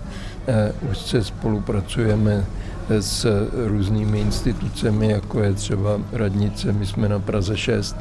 eh, 0.48 0.72
už 0.90 0.98
se 0.98 1.24
spolupracujeme 1.24 2.44
s 2.90 3.46
různými 3.66 4.20
institucemi, 4.20 5.08
jako 5.10 5.40
je 5.40 5.52
třeba 5.52 6.00
radnice, 6.12 6.72
my 6.72 6.86
jsme 6.86 7.08
na 7.08 7.18
Praze 7.18 7.56
6, 7.56 7.96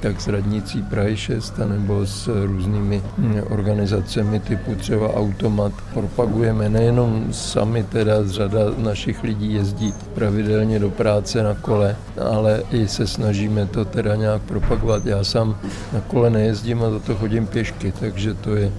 tak 0.00 0.20
s 0.20 0.28
radnicí 0.28 0.82
Prahy 0.82 1.16
6, 1.16 1.58
nebo 1.58 2.06
s 2.06 2.44
různými 2.46 3.02
organizacemi 3.50 4.40
typu 4.40 4.74
třeba 4.74 5.14
Automat. 5.14 5.72
Propagujeme 5.94 6.68
nejenom 6.68 7.32
sami, 7.32 7.82
teda 7.82 8.12
řada 8.26 8.60
našich 8.78 9.22
lidí 9.22 9.54
jezdí 9.54 9.94
pravidelně 10.14 10.78
do 10.78 10.90
práce 10.90 11.42
na 11.42 11.54
kole, 11.54 11.96
ale 12.30 12.62
i 12.70 12.88
se 12.88 13.06
snažíme 13.06 13.66
to 13.66 13.84
teda 13.84 14.16
nějak 14.16 14.42
propagovat. 14.42 15.06
Já 15.06 15.24
sám 15.24 15.56
na 15.92 16.00
kole 16.00 16.30
nejezdím 16.30 16.82
a 16.82 16.90
za 16.90 16.98
to 16.98 17.14
chodím 17.14 17.46
pěšky, 17.46 17.92
takže 18.00 18.34
to 18.34 18.56
je 18.56 18.72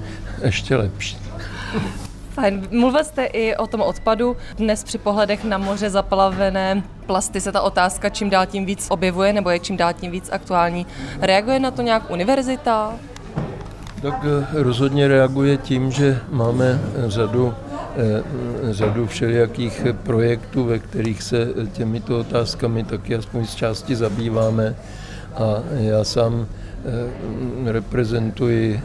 ještě 0.43 0.75
lepší. 0.75 1.17
Fajn. 2.41 2.67
Mluvil 2.71 3.03
jste 3.03 3.25
i 3.25 3.55
o 3.55 3.67
tom 3.67 3.81
odpadu. 3.81 4.37
Dnes 4.57 4.83
při 4.83 4.97
pohledech 4.97 5.43
na 5.43 5.57
moře 5.57 5.89
zaplavené 5.89 6.83
plasty 7.05 7.41
se 7.41 7.51
ta 7.51 7.61
otázka 7.61 8.09
čím 8.09 8.29
dál 8.29 8.45
tím 8.45 8.65
víc 8.65 8.87
objevuje, 8.89 9.33
nebo 9.33 9.49
je 9.49 9.59
čím 9.59 9.77
dál 9.77 9.93
tím 9.93 10.11
víc 10.11 10.29
aktuální. 10.31 10.85
Reaguje 11.21 11.59
na 11.59 11.71
to 11.71 11.81
nějak 11.81 12.11
univerzita? 12.11 12.93
Tak 14.01 14.25
eh, 14.25 14.45
rozhodně 14.63 15.07
reaguje 15.07 15.57
tím, 15.57 15.91
že 15.91 16.19
máme 16.29 16.79
řadu 17.07 17.53
eh, 17.97 18.73
řadu 18.73 19.07
všelijakých 19.07 19.85
projektů, 20.03 20.63
ve 20.63 20.79
kterých 20.79 21.23
se 21.23 21.47
těmito 21.73 22.19
otázkami 22.19 22.83
taky 22.83 23.15
aspoň 23.15 23.45
z 23.45 23.55
části 23.55 23.95
zabýváme. 23.95 24.75
A 25.35 25.43
já 25.73 26.03
sám 26.03 26.47
reprezentuji 27.65 28.81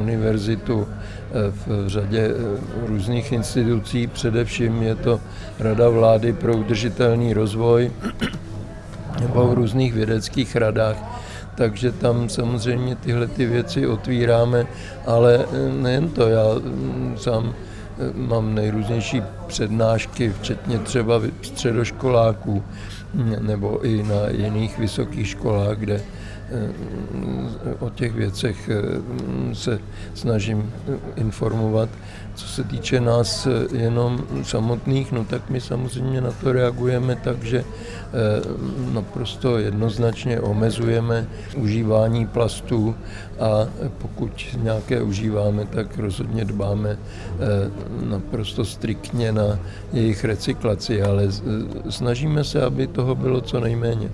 univerzitu 0.00 0.86
v 1.32 1.88
řadě 1.88 2.30
eh, 2.30 2.86
různých 2.86 3.32
institucí, 3.32 4.06
především 4.06 4.82
je 4.82 4.94
to 4.94 5.20
Rada 5.58 5.88
vlády 5.88 6.32
pro 6.32 6.56
udržitelný 6.56 7.32
rozvoj 7.32 7.90
nebo 9.20 9.46
v 9.48 9.54
různých 9.54 9.92
vědeckých 9.94 10.56
radách, 10.56 10.96
takže 11.54 11.92
tam 11.92 12.28
samozřejmě 12.28 12.96
tyhle 12.96 13.26
ty 13.26 13.46
věci 13.46 13.86
otvíráme, 13.86 14.66
ale 15.06 15.44
eh, 15.44 15.72
nejen 15.82 16.08
to, 16.08 16.28
já 16.28 16.44
mm, 16.54 17.16
sám 17.18 17.54
eh, 17.54 18.12
mám 18.14 18.54
nejrůznější 18.54 19.22
přednášky, 19.46 20.32
včetně 20.40 20.78
třeba 20.78 21.20
středoškoláků 21.42 22.62
mm, 23.14 23.36
nebo 23.40 23.84
i 23.84 24.02
na 24.02 24.28
jiných 24.30 24.78
vysokých 24.78 25.28
školách, 25.28 25.78
kde 25.78 26.00
o 27.80 27.90
těch 27.90 28.12
věcech 28.14 28.68
eh, 28.68 29.54
se 29.54 29.78
snažím 30.14 30.72
informovat. 31.16 31.88
Co 32.34 32.46
se 32.46 32.64
týče 32.64 33.00
nás 33.00 33.46
eh, 33.46 33.76
jenom 33.76 34.24
samotných, 34.42 35.12
no 35.12 35.24
tak 35.24 35.50
my 35.50 35.60
samozřejmě 35.60 36.20
na 36.20 36.32
to 36.32 36.52
reagujeme 36.52 37.16
tak, 37.16 37.44
že 37.44 37.58
eh, 37.58 37.64
naprosto 38.92 39.58
jednoznačně 39.58 40.40
omezujeme 40.40 41.26
užívání 41.56 42.26
plastů 42.26 42.94
a 43.40 43.68
pokud 43.98 44.30
nějaké 44.62 45.02
užíváme, 45.02 45.66
tak 45.66 45.98
rozhodně 45.98 46.44
dbáme 46.44 46.98
naprosto 48.04 48.64
striktně 48.64 49.32
na 49.32 49.58
jejich 49.92 50.24
recyklaci, 50.24 51.02
ale 51.02 51.28
snažíme 51.90 52.44
se, 52.44 52.62
aby 52.62 52.86
toho 52.86 53.14
bylo 53.14 53.40
co 53.40 53.60
nejméně. 53.60 54.10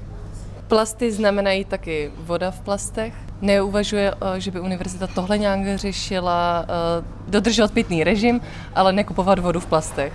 Plasty 0.69 1.13
znamenají 1.13 1.65
taky 1.65 2.11
voda 2.25 2.51
v 2.51 2.61
plastech. 2.61 3.15
Neuvažuje, 3.41 4.15
eh, 4.15 4.41
že 4.41 4.51
by 4.51 4.61
univerzita 4.61 5.07
tohle 5.07 5.39
nějak 5.39 5.79
řešila, 5.79 6.67
eh, 6.69 7.05
dodržovat 7.29 7.73
pitný 7.73 8.05
režim, 8.05 8.41
ale 8.75 8.93
nekupovat 8.93 9.39
vodu 9.39 9.61
v 9.61 9.67
plastech. 9.67 10.13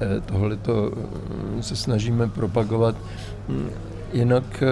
Eh, 0.00 0.20
tohle 0.20 0.56
to 0.56 0.92
se 1.60 1.76
snažíme 1.76 2.28
propagovat. 2.28 2.96
Hm, 3.48 3.70
jinak 4.12 4.62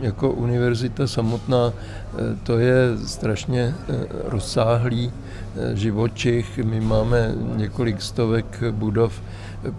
jako 0.00 0.30
univerzita 0.30 1.06
samotná 1.06 1.72
to 2.42 2.58
je 2.58 2.74
strašně 3.06 3.74
rozsáhlý 4.24 5.12
živočich. 5.74 6.58
My 6.58 6.80
máme 6.80 7.34
několik 7.56 8.02
stovek 8.02 8.62
budov 8.70 9.20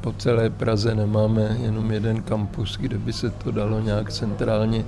po 0.01 0.13
celé 0.13 0.49
Praze 0.49 0.95
nemáme 0.95 1.57
jenom 1.61 1.91
jeden 1.91 2.21
kampus, 2.21 2.77
kde 2.77 2.97
by 2.97 3.13
se 3.13 3.29
to 3.29 3.51
dalo 3.51 3.79
nějak 3.79 4.11
centrálně 4.11 4.85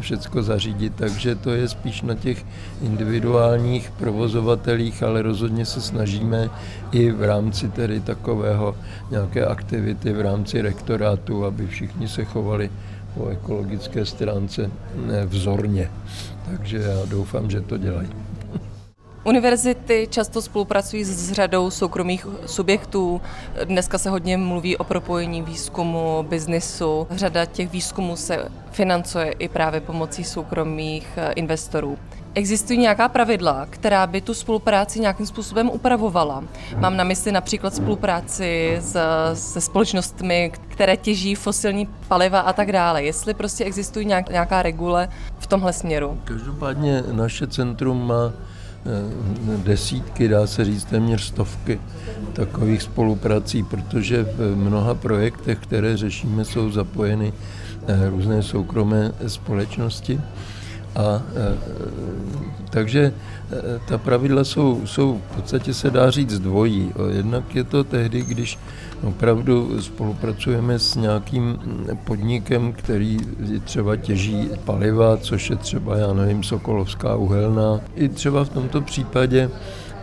všecko 0.00 0.42
zařídit, 0.42 0.92
takže 0.96 1.34
to 1.34 1.50
je 1.50 1.68
spíš 1.68 2.02
na 2.02 2.14
těch 2.14 2.46
individuálních 2.82 3.90
provozovatelích, 3.90 5.02
ale 5.02 5.22
rozhodně 5.22 5.66
se 5.66 5.80
snažíme 5.80 6.50
i 6.92 7.10
v 7.10 7.22
rámci 7.22 7.68
tedy 7.68 8.00
takového 8.00 8.76
nějaké 9.10 9.46
aktivity 9.46 10.12
v 10.12 10.20
rámci 10.20 10.60
rektorátu, 10.60 11.44
aby 11.44 11.66
všichni 11.66 12.08
se 12.08 12.24
chovali 12.24 12.70
po 13.14 13.28
ekologické 13.28 14.04
stránce 14.04 14.70
vzorně. 15.26 15.90
Takže 16.50 16.78
já 16.78 17.04
doufám, 17.06 17.50
že 17.50 17.60
to 17.60 17.78
dělají. 17.78 18.27
Univerzity 19.24 20.08
často 20.10 20.42
spolupracují 20.42 21.04
s 21.04 21.32
řadou 21.32 21.70
soukromých 21.70 22.26
subjektů. 22.46 23.20
Dneska 23.64 23.98
se 23.98 24.10
hodně 24.10 24.36
mluví 24.36 24.76
o 24.76 24.84
propojení 24.84 25.42
výzkumu, 25.42 26.26
biznisu. 26.28 27.06
Řada 27.10 27.44
těch 27.44 27.72
výzkumů 27.72 28.16
se 28.16 28.48
financuje 28.70 29.30
i 29.30 29.48
právě 29.48 29.80
pomocí 29.80 30.24
soukromých 30.24 31.08
eh, 31.16 31.32
investorů. 31.32 31.98
Existují 32.34 32.78
nějaká 32.78 33.08
pravidla, 33.08 33.66
která 33.70 34.06
by 34.06 34.20
tu 34.20 34.34
spolupráci 34.34 35.00
nějakým 35.00 35.26
způsobem 35.26 35.70
upravovala? 35.70 36.44
Mám 36.76 36.96
na 36.96 37.04
mysli 37.04 37.32
například 37.32 37.74
spolupráci 37.74 38.76
s, 38.80 38.96
se 39.34 39.60
společnostmi, 39.60 40.52
které 40.68 40.96
těží 40.96 41.34
fosilní 41.34 41.88
paliva 42.08 42.40
a 42.40 42.52
tak 42.52 42.72
dále. 42.72 43.02
Jestli 43.02 43.34
prostě 43.34 43.64
existují 43.64 44.06
nějak, 44.06 44.30
nějaká 44.30 44.62
regule 44.62 45.08
v 45.38 45.46
tomhle 45.46 45.72
směru. 45.72 46.20
Každopádně 46.24 47.04
naše 47.12 47.46
centrum 47.46 48.06
má 48.06 48.32
desítky, 49.64 50.28
dá 50.28 50.46
se 50.46 50.64
říct 50.64 50.84
téměř 50.84 51.22
stovky 51.22 51.80
takových 52.32 52.82
spoluprací, 52.82 53.62
protože 53.62 54.22
v 54.22 54.56
mnoha 54.56 54.94
projektech, 54.94 55.58
které 55.58 55.96
řešíme, 55.96 56.44
jsou 56.44 56.70
zapojeny 56.70 57.32
eh, 57.86 58.10
různé 58.10 58.42
soukromé 58.42 59.12
společnosti. 59.26 60.20
A 60.96 61.22
e, 61.36 61.58
takže 62.70 63.00
e, 63.04 63.12
ta 63.88 63.98
pravidla 63.98 64.44
jsou, 64.44 64.86
jsou 64.86 65.20
v 65.30 65.36
podstatě 65.36 65.74
se 65.74 65.90
dá 65.90 66.10
říct 66.10 66.38
dvojí. 66.38 66.92
Jednak 67.10 67.54
je 67.54 67.64
to 67.64 67.84
tehdy, 67.84 68.22
když 68.22 68.58
opravdu 69.02 69.82
spolupracujeme 69.82 70.78
s 70.78 70.94
nějakým 70.94 71.58
podnikem, 72.04 72.72
který 72.72 73.18
třeba 73.64 73.96
těží 73.96 74.50
paliva, 74.64 75.16
což 75.16 75.50
je 75.50 75.56
třeba, 75.56 75.96
já 75.96 76.12
nevím, 76.12 76.42
Sokolovská 76.42 77.16
uhelná. 77.16 77.80
I 77.94 78.08
třeba 78.08 78.44
v 78.44 78.48
tomto 78.48 78.80
případě 78.80 79.50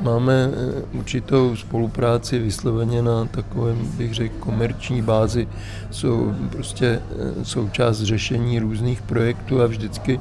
máme 0.01 0.33
e, 0.33 0.49
určitou 0.97 1.55
spolupráci 1.55 2.39
vysloveně 2.39 3.01
na 3.01 3.25
takovém, 3.25 3.77
bych 3.97 4.13
řekl, 4.13 4.35
komerční 4.39 5.01
bázi. 5.01 5.47
Jsou 5.91 6.33
prostě 6.49 7.01
součást 7.43 8.01
řešení 8.01 8.59
různých 8.59 9.01
projektů 9.01 9.61
a 9.61 9.67
vždycky 9.67 10.19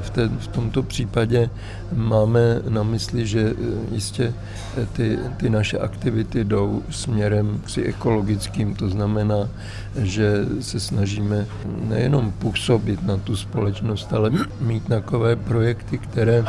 v, 0.00 0.10
té, 0.10 0.28
v 0.28 0.48
tomto 0.48 0.82
případě 0.82 1.50
máme 1.92 2.62
na 2.68 2.82
mysli, 2.82 3.26
že 3.26 3.40
e, 3.40 3.54
jistě 3.94 4.34
e, 4.82 4.86
ty, 4.86 5.18
ty 5.36 5.50
naše 5.50 5.78
aktivity 5.78 6.44
jdou 6.44 6.82
směrem 6.90 7.60
si 7.66 7.82
ekologickým, 7.82 8.74
to 8.74 8.88
znamená, 8.88 9.48
že 9.96 10.44
se 10.60 10.80
snažíme 10.80 11.46
nejenom 11.88 12.32
působit 12.32 13.06
na 13.06 13.16
tu 13.16 13.36
společnost, 13.36 14.12
ale 14.12 14.30
mít 14.60 14.88
takové 14.88 15.36
projekty, 15.36 15.98
které 15.98 16.44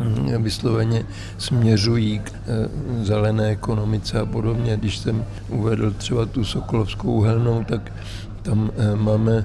mm, 0.00 0.42
vysloveně 0.42 1.04
směřují 1.38 2.18
k 2.18 2.32
eh, 2.32 3.04
zelené 3.04 3.48
ekonomice 3.48 4.20
a 4.20 4.26
podobně. 4.26 4.76
Když 4.76 4.98
jsem 4.98 5.24
uvedl 5.48 5.90
třeba 5.90 6.26
tu 6.26 6.44
Sokolovskou 6.44 7.12
uhelnou, 7.12 7.64
tak 7.64 7.92
tam 8.42 8.70
eh, 8.76 8.96
máme 8.96 9.44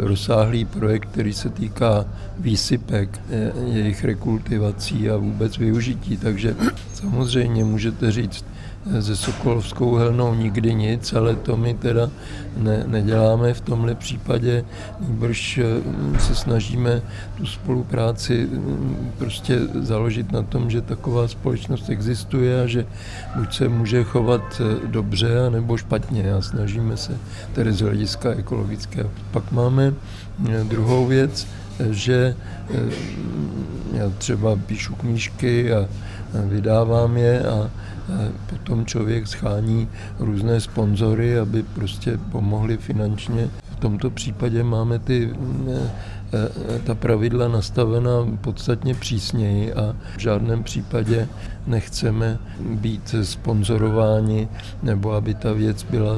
rozsáhlý 0.00 0.64
projekt, 0.64 1.08
který 1.08 1.32
se 1.32 1.50
týká 1.50 2.04
výsypek, 2.38 3.20
jejich 3.66 4.04
rekultivací 4.04 5.10
a 5.10 5.16
vůbec 5.16 5.58
využití. 5.58 6.16
Takže 6.16 6.56
samozřejmě 6.94 7.64
můžete 7.64 8.10
říct, 8.10 8.44
se 9.00 9.16
Sokolovskou 9.16 9.94
helnou 9.94 10.34
nikdy 10.34 10.74
nic, 10.74 11.12
ale 11.12 11.36
to 11.36 11.56
my 11.56 11.74
teda 11.74 12.10
ne, 12.56 12.84
neděláme 12.86 13.54
v 13.54 13.60
tomhle 13.60 13.94
případě, 13.94 14.64
nebož 15.00 15.58
eh, 15.58 16.20
se 16.20 16.34
snažíme 16.34 17.02
tu 17.36 17.46
spolupráci 17.46 18.46
mm, 18.46 19.12
prostě 19.18 19.58
založit 19.80 20.32
na 20.32 20.42
tom, 20.42 20.70
že 20.70 20.80
taková 20.80 21.28
společnost 21.28 21.90
existuje 21.90 22.62
a 22.62 22.66
že 22.66 22.86
buď 23.36 23.54
se 23.54 23.68
může 23.68 24.04
chovat 24.04 24.60
eh, 24.60 24.86
dobře, 24.86 25.50
nebo 25.50 25.76
špatně 25.76 26.32
a 26.32 26.42
snažíme 26.42 26.96
se 26.96 27.16
tedy 27.52 27.72
z 27.72 27.80
hlediska 27.80 28.30
ekologického. 28.30 29.10
Pak 29.30 29.52
máme 29.52 29.94
eh, 30.48 30.64
druhou 30.64 31.06
věc, 31.06 31.46
že 31.90 32.36
já 33.92 34.10
třeba 34.18 34.56
píšu 34.56 34.94
knížky 34.94 35.72
a 35.72 35.88
vydávám 36.34 37.16
je 37.16 37.42
a 37.42 37.70
potom 38.50 38.86
člověk 38.86 39.26
schání 39.26 39.88
různé 40.18 40.60
sponzory, 40.60 41.38
aby 41.38 41.62
prostě 41.62 42.18
pomohli 42.32 42.76
finančně. 42.76 43.48
V 43.72 43.76
tomto 43.76 44.10
případě 44.10 44.62
máme 44.62 44.98
ty 44.98 45.30
Eh, 45.68 45.90
ta 46.84 46.94
pravidla 46.94 47.48
nastavena 47.48 48.10
podstatně 48.40 48.94
přísněji 48.94 49.72
a 49.72 49.96
v 50.16 50.20
žádném 50.20 50.62
případě 50.62 51.28
nechceme 51.66 52.38
být 52.60 53.14
sponzorováni 53.22 54.48
nebo 54.82 55.12
aby 55.12 55.34
ta 55.34 55.52
věc 55.52 55.82
byla, 55.82 56.16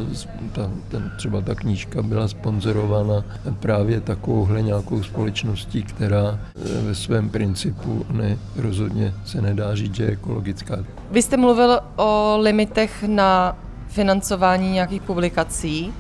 ta, 0.53 0.71
ten, 0.89 1.13
třeba 1.17 1.41
ta 1.41 1.55
knížka 1.55 2.03
byla 2.03 2.29
sponzorována 2.29 3.25
právě 3.61 4.01
takovouhle 4.01 4.63
nějakou 4.63 5.03
společností, 5.03 5.83
která 5.83 6.41
eh, 6.57 6.83
ve 6.83 6.95
svém 6.95 7.29
principu 7.31 8.07
ne, 8.11 8.39
rozhodně 8.57 9.15
se 9.25 9.43
nedá 9.43 9.75
říct, 9.75 9.95
že 9.95 10.05
je 10.05 10.11
ekologická. 10.11 10.85
Vy 11.11 11.23
jste 11.23 11.37
mluvil 11.37 11.81
o 11.97 12.39
limitech 12.41 13.05
na 13.07 13.57
financování 13.89 14.73
nějakých 14.73 15.03
publikací. 15.03 15.93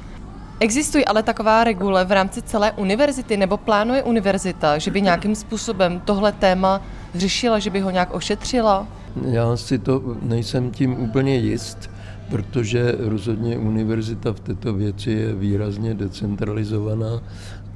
Existují 0.62 1.04
ale 1.04 1.22
taková 1.22 1.64
regule 1.64 2.04
v 2.04 2.12
rámci 2.12 2.42
celé 2.42 2.72
univerzity, 2.72 3.36
nebo 3.36 3.56
plánuje 3.56 4.02
univerzita, 4.02 4.78
že 4.78 4.90
by 4.90 5.02
nějakým 5.02 5.34
způsobem 5.34 6.02
tohle 6.04 6.32
téma 6.32 6.82
řešila, 7.14 7.58
že 7.58 7.70
by 7.70 7.80
ho 7.80 7.90
nějak 7.90 8.14
ošetřila? 8.14 8.86
Já 9.30 9.56
si 9.56 9.78
to 9.78 10.02
nejsem 10.22 10.70
tím 10.70 11.00
úplně 11.00 11.36
jist, 11.36 11.90
protože 12.30 12.94
rozhodně 12.98 13.58
univerzita 13.58 14.32
v 14.32 14.40
této 14.40 14.74
věci 14.74 15.10
je 15.10 15.34
výrazně 15.34 15.94
decentralizovaná 15.94 17.22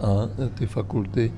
a 0.01 0.29
ty 0.55 0.67
fakulty, 0.67 1.33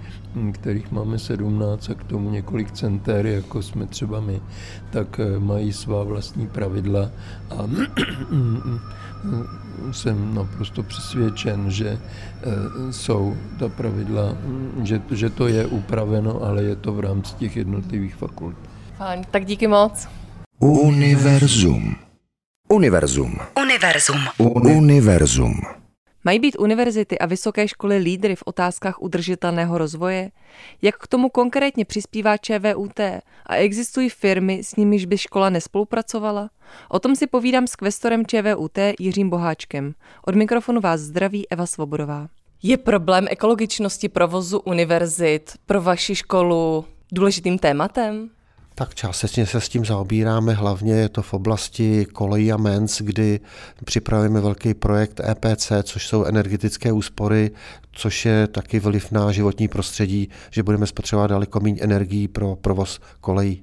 kterých 0.52 0.92
máme 0.92 1.18
17 1.18 1.90
a 1.90 1.94
k 1.94 2.04
tomu 2.04 2.30
několik 2.30 2.72
center, 2.72 3.26
jako 3.26 3.62
jsme 3.62 3.86
třeba 3.86 4.20
my, 4.20 4.40
tak 4.90 5.20
mají 5.38 5.72
svá 5.72 6.04
vlastní 6.04 6.46
pravidla 6.46 7.10
a 7.50 7.56
jsem 9.92 10.34
naprosto 10.34 10.82
přesvědčen, 10.82 11.70
že 11.70 11.88
eh, 11.88 12.92
jsou 12.92 13.36
ta 13.58 13.68
pravidla, 13.68 14.36
že, 14.82 15.02
že 15.10 15.30
to 15.30 15.48
je 15.48 15.66
upraveno, 15.66 16.42
ale 16.42 16.62
je 16.62 16.76
to 16.76 16.92
v 16.92 17.00
rámci 17.00 17.34
těch 17.34 17.56
jednotlivých 17.56 18.14
fakult. 18.14 18.56
Fajn, 18.98 19.22
tak 19.30 19.44
díky 19.44 19.66
moc. 19.66 20.08
Univerzum. 20.58 21.96
Univerzum. 22.68 23.38
Univerzum. 23.62 24.20
Univerzum. 24.38 25.60
Mají 26.24 26.38
být 26.38 26.56
univerzity 26.58 27.18
a 27.18 27.26
vysoké 27.26 27.68
školy 27.68 27.96
lídry 27.96 28.36
v 28.36 28.42
otázkách 28.46 29.02
udržitelného 29.02 29.78
rozvoje? 29.78 30.30
Jak 30.82 30.96
k 30.96 31.06
tomu 31.06 31.28
konkrétně 31.28 31.84
přispívá 31.84 32.36
ČVUT 32.36 33.00
a 33.46 33.54
existují 33.54 34.08
firmy, 34.08 34.64
s 34.64 34.76
nimiž 34.76 35.06
by 35.06 35.18
škola 35.18 35.50
nespolupracovala? 35.50 36.50
O 36.88 36.98
tom 36.98 37.16
si 37.16 37.26
povídám 37.26 37.66
s 37.66 37.76
kvestorem 37.76 38.26
ČVUT 38.26 38.78
Jiřím 38.98 39.30
Boháčkem. 39.30 39.94
Od 40.26 40.34
mikrofonu 40.34 40.80
vás 40.80 41.00
zdraví 41.00 41.50
Eva 41.50 41.66
Svobodová. 41.66 42.28
Je 42.62 42.76
problém 42.76 43.26
ekologičnosti 43.30 44.08
provozu 44.08 44.58
univerzit 44.58 45.52
pro 45.66 45.82
vaši 45.82 46.14
školu 46.14 46.84
důležitým 47.12 47.58
tématem? 47.58 48.30
Tak 48.78 48.94
částečně 48.94 49.46
se 49.46 49.60
s 49.60 49.68
tím 49.68 49.84
zaobíráme, 49.84 50.52
hlavně 50.52 50.92
je 50.92 51.08
to 51.08 51.22
v 51.22 51.34
oblasti 51.34 52.04
kolejí 52.04 52.52
a 52.52 52.56
mens, 52.56 53.00
kdy 53.00 53.40
připravujeme 53.84 54.40
velký 54.40 54.74
projekt 54.74 55.20
EPC, 55.20 55.72
což 55.82 56.06
jsou 56.06 56.24
energetické 56.24 56.92
úspory, 56.92 57.50
což 57.92 58.26
je 58.26 58.46
taky 58.46 58.80
vliv 58.80 59.12
na 59.12 59.32
životní 59.32 59.68
prostředí, 59.68 60.28
že 60.50 60.62
budeme 60.62 60.86
spotřebovat 60.86 61.26
daleko 61.26 61.60
méně 61.60 61.80
energií 61.80 62.28
pro 62.28 62.56
provoz 62.56 63.00
kolejí. 63.20 63.62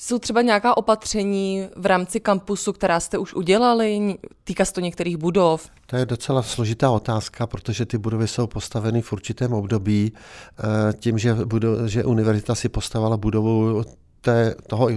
Jsou 0.00 0.18
třeba 0.18 0.42
nějaká 0.42 0.76
opatření 0.76 1.68
v 1.76 1.86
rámci 1.86 2.20
kampusu, 2.20 2.72
která 2.72 3.00
jste 3.00 3.18
už 3.18 3.34
udělali? 3.34 4.16
Týká 4.44 4.64
se 4.64 4.72
to 4.72 4.80
některých 4.80 5.16
budov? 5.16 5.68
To 5.86 5.96
je 5.96 6.06
docela 6.06 6.42
složitá 6.42 6.90
otázka, 6.90 7.46
protože 7.46 7.86
ty 7.86 7.98
budovy 7.98 8.28
jsou 8.28 8.46
postaveny 8.46 9.02
v 9.02 9.12
určitém 9.12 9.52
období. 9.52 10.12
Eh, 10.58 10.92
tím, 10.92 11.18
že, 11.18 11.34
budo, 11.34 11.88
že 11.88 12.04
univerzita 12.04 12.54
si 12.54 12.68
postavila 12.68 13.16
budovu 13.16 13.82
té, 14.20 14.54
toho, 14.66 14.88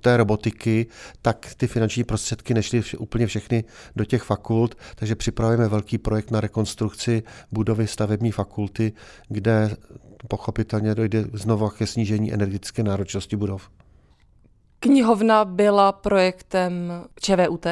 té 0.00 0.16
robotiky, 0.16 0.86
tak 1.22 1.54
ty 1.56 1.66
finanční 1.66 2.04
prostředky 2.04 2.54
nešly 2.54 2.82
úplně 2.98 3.26
všechny 3.26 3.64
do 3.96 4.04
těch 4.04 4.22
fakult, 4.22 4.74
takže 4.94 5.14
připravujeme 5.14 5.68
velký 5.68 5.98
projekt 5.98 6.30
na 6.30 6.40
rekonstrukci 6.40 7.22
budovy 7.52 7.86
stavební 7.86 8.32
fakulty, 8.32 8.92
kde 9.28 9.76
pochopitelně 10.28 10.94
dojde 10.94 11.24
znovu 11.32 11.68
ke 11.68 11.86
snížení 11.86 12.32
energetické 12.32 12.82
náročnosti 12.82 13.36
budov. 13.36 13.70
Knihovna 14.80 15.44
byla 15.44 15.92
projektem 15.92 16.92
ČVUT? 17.20 17.66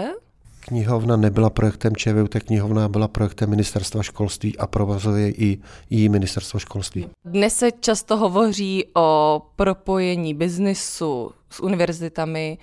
Knihovna 0.69 1.17
nebyla 1.17 1.51
projektem 1.51 1.97
ČVUT, 1.97 2.35
knihovna 2.35 2.89
byla 2.89 3.09
projektem 3.09 3.51
ministerstva 3.51 4.03
školství 4.03 4.59
a 4.59 4.67
provozuje 4.67 5.31
i, 5.31 5.59
i 5.91 6.09
ministerstvo 6.09 6.59
školství. 6.59 7.09
Dnes 7.25 7.57
se 7.57 7.73
často 7.73 8.17
hovoří 8.17 8.85
o 8.97 9.43
propojení 9.57 10.35
biznisu 10.35 11.31
s 11.51 11.61
univerzitami. 11.61 12.59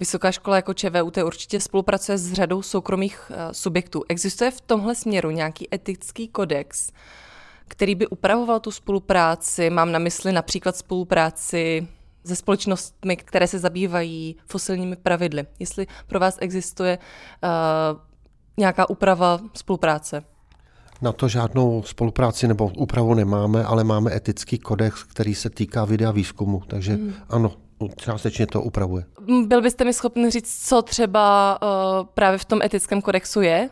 Vysoká 0.00 0.32
škola 0.32 0.56
jako 0.56 0.74
ČVUT 0.74 1.16
určitě 1.16 1.60
spolupracuje 1.60 2.18
s 2.18 2.32
řadou 2.32 2.62
soukromých 2.62 3.30
eh, 3.30 3.54
subjektů. 3.54 4.02
Existuje 4.08 4.50
v 4.50 4.60
tomhle 4.60 4.94
směru 4.94 5.30
nějaký 5.30 5.74
etický 5.74 6.28
kodex, 6.28 6.92
který 7.68 7.94
by 7.94 8.06
upravoval 8.06 8.60
tu 8.60 8.70
spolupráci? 8.70 9.70
Mám 9.70 9.92
na 9.92 9.98
mysli 9.98 10.32
například 10.32 10.76
spolupráci 10.76 11.88
se 12.24 12.36
společnostmi, 12.36 13.16
které 13.16 13.46
se 13.46 13.58
zabývají 13.58 14.36
fosilními 14.46 14.96
pravidly. 14.96 15.46
Jestli 15.58 15.86
pro 16.06 16.20
vás 16.20 16.38
existuje 16.40 16.98
uh, 16.98 18.00
nějaká 18.56 18.90
úprava 18.90 19.40
spolupráce? 19.54 20.22
Na 21.02 21.12
to 21.12 21.28
žádnou 21.28 21.82
spolupráci 21.82 22.48
nebo 22.48 22.70
úpravu 22.76 23.14
nemáme, 23.14 23.64
ale 23.64 23.84
máme 23.84 24.16
etický 24.16 24.58
kodex, 24.58 25.04
který 25.04 25.34
se 25.34 25.50
týká 25.50 25.84
videa 25.84 26.10
výzkumu, 26.10 26.62
takže 26.66 26.92
hmm. 26.92 27.14
ano, 27.28 27.52
částečně 27.96 28.46
to 28.46 28.62
upravuje. 28.62 29.04
Byl 29.46 29.62
byste 29.62 29.84
mi 29.84 29.92
schopni 29.92 30.30
říct, 30.30 30.68
co 30.68 30.82
třeba 30.82 31.58
uh, 31.62 32.06
právě 32.14 32.38
v 32.38 32.44
tom 32.44 32.62
etickém 32.62 33.02
kodexu 33.02 33.40
je? 33.40 33.70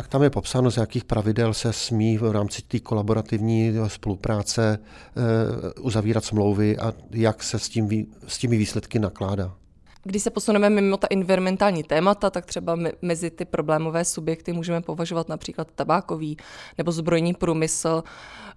Tak 0.00 0.08
tam 0.08 0.22
je 0.22 0.30
popsáno, 0.30 0.70
z 0.70 0.76
jakých 0.76 1.04
pravidel 1.04 1.54
se 1.54 1.72
smí 1.72 2.18
v 2.18 2.32
rámci 2.32 2.62
té 2.62 2.80
kolaborativní 2.80 3.74
spolupráce 3.86 4.78
eh, 4.78 5.80
uzavírat 5.80 6.24
smlouvy 6.24 6.78
a 6.78 6.92
jak 7.10 7.42
se 7.42 7.58
s, 7.58 7.68
tím, 7.68 8.06
s 8.26 8.38
těmi 8.38 8.56
výsledky 8.56 8.98
nakládá. 8.98 9.54
Když 10.02 10.22
se 10.22 10.30
posuneme 10.30 10.70
mimo 10.70 10.96
ta 10.96 11.06
environmentální 11.10 11.82
témata, 11.82 12.30
tak 12.30 12.46
třeba 12.46 12.78
mezi 13.02 13.30
ty 13.30 13.44
problémové 13.44 14.04
subjekty 14.04 14.52
můžeme 14.52 14.80
považovat 14.80 15.28
například 15.28 15.68
tabákový 15.74 16.36
nebo 16.78 16.92
zbrojní 16.92 17.34
průmysl. 17.34 18.02
Eh, 18.04 18.49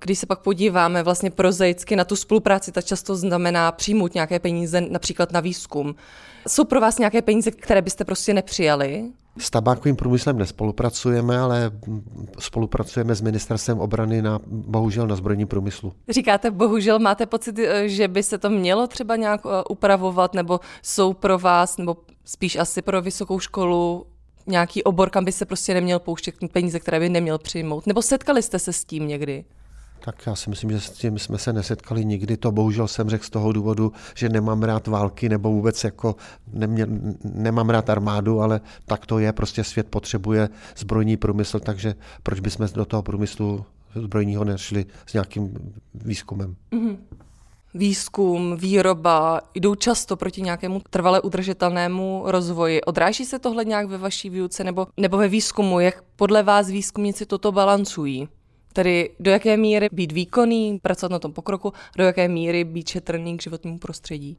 když 0.00 0.18
se 0.18 0.26
pak 0.26 0.38
podíváme 0.38 1.02
vlastně 1.02 1.30
prozaicky 1.30 1.96
na 1.96 2.04
tu 2.04 2.16
spolupráci, 2.16 2.72
ta 2.72 2.82
často 2.82 3.16
znamená 3.16 3.72
přijmout 3.72 4.14
nějaké 4.14 4.38
peníze 4.38 4.80
například 4.80 5.32
na 5.32 5.40
výzkum. 5.40 5.94
Jsou 6.48 6.64
pro 6.64 6.80
vás 6.80 6.98
nějaké 6.98 7.22
peníze, 7.22 7.50
které 7.50 7.82
byste 7.82 8.04
prostě 8.04 8.34
nepřijali? 8.34 9.04
S 9.38 9.50
tabákovým 9.50 9.96
průmyslem 9.96 10.38
nespolupracujeme, 10.38 11.38
ale 11.38 11.70
spolupracujeme 12.38 13.14
s 13.14 13.20
ministerstvem 13.20 13.80
obrany 13.80 14.22
na, 14.22 14.40
bohužel 14.46 15.06
na 15.06 15.16
zbrojní 15.16 15.46
průmyslu. 15.46 15.92
Říkáte 16.08 16.50
bohužel, 16.50 16.98
máte 16.98 17.26
pocit, 17.26 17.58
eh, 17.58 17.88
že 17.88 18.08
by 18.08 18.22
se 18.22 18.38
to 18.38 18.50
mělo 18.50 18.86
třeba 18.86 19.16
nějak 19.16 19.40
eh, 19.46 19.64
upravovat, 19.70 20.34
nebo 20.34 20.60
jsou 20.82 21.12
pro 21.12 21.38
vás, 21.38 21.78
nebo 21.78 21.96
spíš 22.24 22.56
asi 22.56 22.82
pro 22.82 23.02
vysokou 23.02 23.38
školu 23.38 24.06
nějaký 24.48 24.82
obor, 24.82 25.10
kam 25.10 25.24
by 25.24 25.32
se 25.32 25.44
prostě 25.44 25.74
neměl 25.74 25.98
pouštět 25.98 26.34
peníze, 26.52 26.80
které 26.80 27.00
by 27.00 27.08
neměl 27.08 27.38
přijmout? 27.38 27.86
Nebo 27.86 28.02
setkali 28.02 28.42
jste 28.42 28.58
se 28.58 28.72
s 28.72 28.84
tím 28.84 29.08
někdy? 29.08 29.44
Tak 30.04 30.26
já 30.26 30.34
si 30.34 30.50
myslím, 30.50 30.70
že 30.70 30.80
s 30.80 30.90
tím 30.90 31.18
jsme 31.18 31.38
se 31.38 31.52
nesetkali 31.52 32.04
nikdy. 32.04 32.36
To 32.36 32.52
bohužel 32.52 32.88
jsem 32.88 33.08
řekl 33.08 33.24
z 33.24 33.30
toho 33.30 33.52
důvodu, 33.52 33.92
že 34.14 34.28
nemám 34.28 34.62
rád 34.62 34.86
války 34.86 35.28
nebo 35.28 35.50
vůbec 35.50 35.84
jako 35.84 36.16
nemě, 36.52 36.86
nemám 37.24 37.70
rád 37.70 37.90
armádu, 37.90 38.40
ale 38.40 38.60
tak 38.84 39.06
to 39.06 39.18
je. 39.18 39.32
Prostě 39.32 39.64
svět 39.64 39.88
potřebuje 39.88 40.48
zbrojní 40.76 41.16
průmysl, 41.16 41.60
takže 41.60 41.94
proč 42.22 42.40
bychom 42.40 42.68
do 42.74 42.84
toho 42.84 43.02
průmyslu 43.02 43.64
zbrojního 43.94 44.44
nešli 44.44 44.86
s 45.06 45.12
nějakým 45.12 45.72
výzkumem? 45.94 46.56
Mm-hmm 46.72 46.96
výzkum, 47.74 48.56
výroba 48.56 49.40
jdou 49.54 49.74
často 49.74 50.16
proti 50.16 50.42
nějakému 50.42 50.82
trvale 50.90 51.20
udržitelnému 51.20 52.22
rozvoji. 52.26 52.80
Odráží 52.80 53.24
se 53.24 53.38
tohle 53.38 53.64
nějak 53.64 53.86
ve 53.86 53.98
vaší 53.98 54.30
výuce 54.30 54.64
nebo, 54.64 54.86
nebo 54.96 55.16
ve 55.16 55.28
výzkumu? 55.28 55.80
Jak 55.80 56.04
podle 56.16 56.42
vás 56.42 56.68
výzkumníci 56.68 57.26
toto 57.26 57.52
balancují? 57.52 58.28
Tedy 58.72 59.10
do 59.20 59.30
jaké 59.30 59.56
míry 59.56 59.88
být 59.92 60.12
výkonný, 60.12 60.78
pracovat 60.78 61.12
na 61.12 61.18
tom 61.18 61.32
pokroku, 61.32 61.72
do 61.96 62.04
jaké 62.04 62.28
míry 62.28 62.64
být 62.64 62.88
šetrný 62.88 63.36
k 63.36 63.42
životnímu 63.42 63.78
prostředí? 63.78 64.36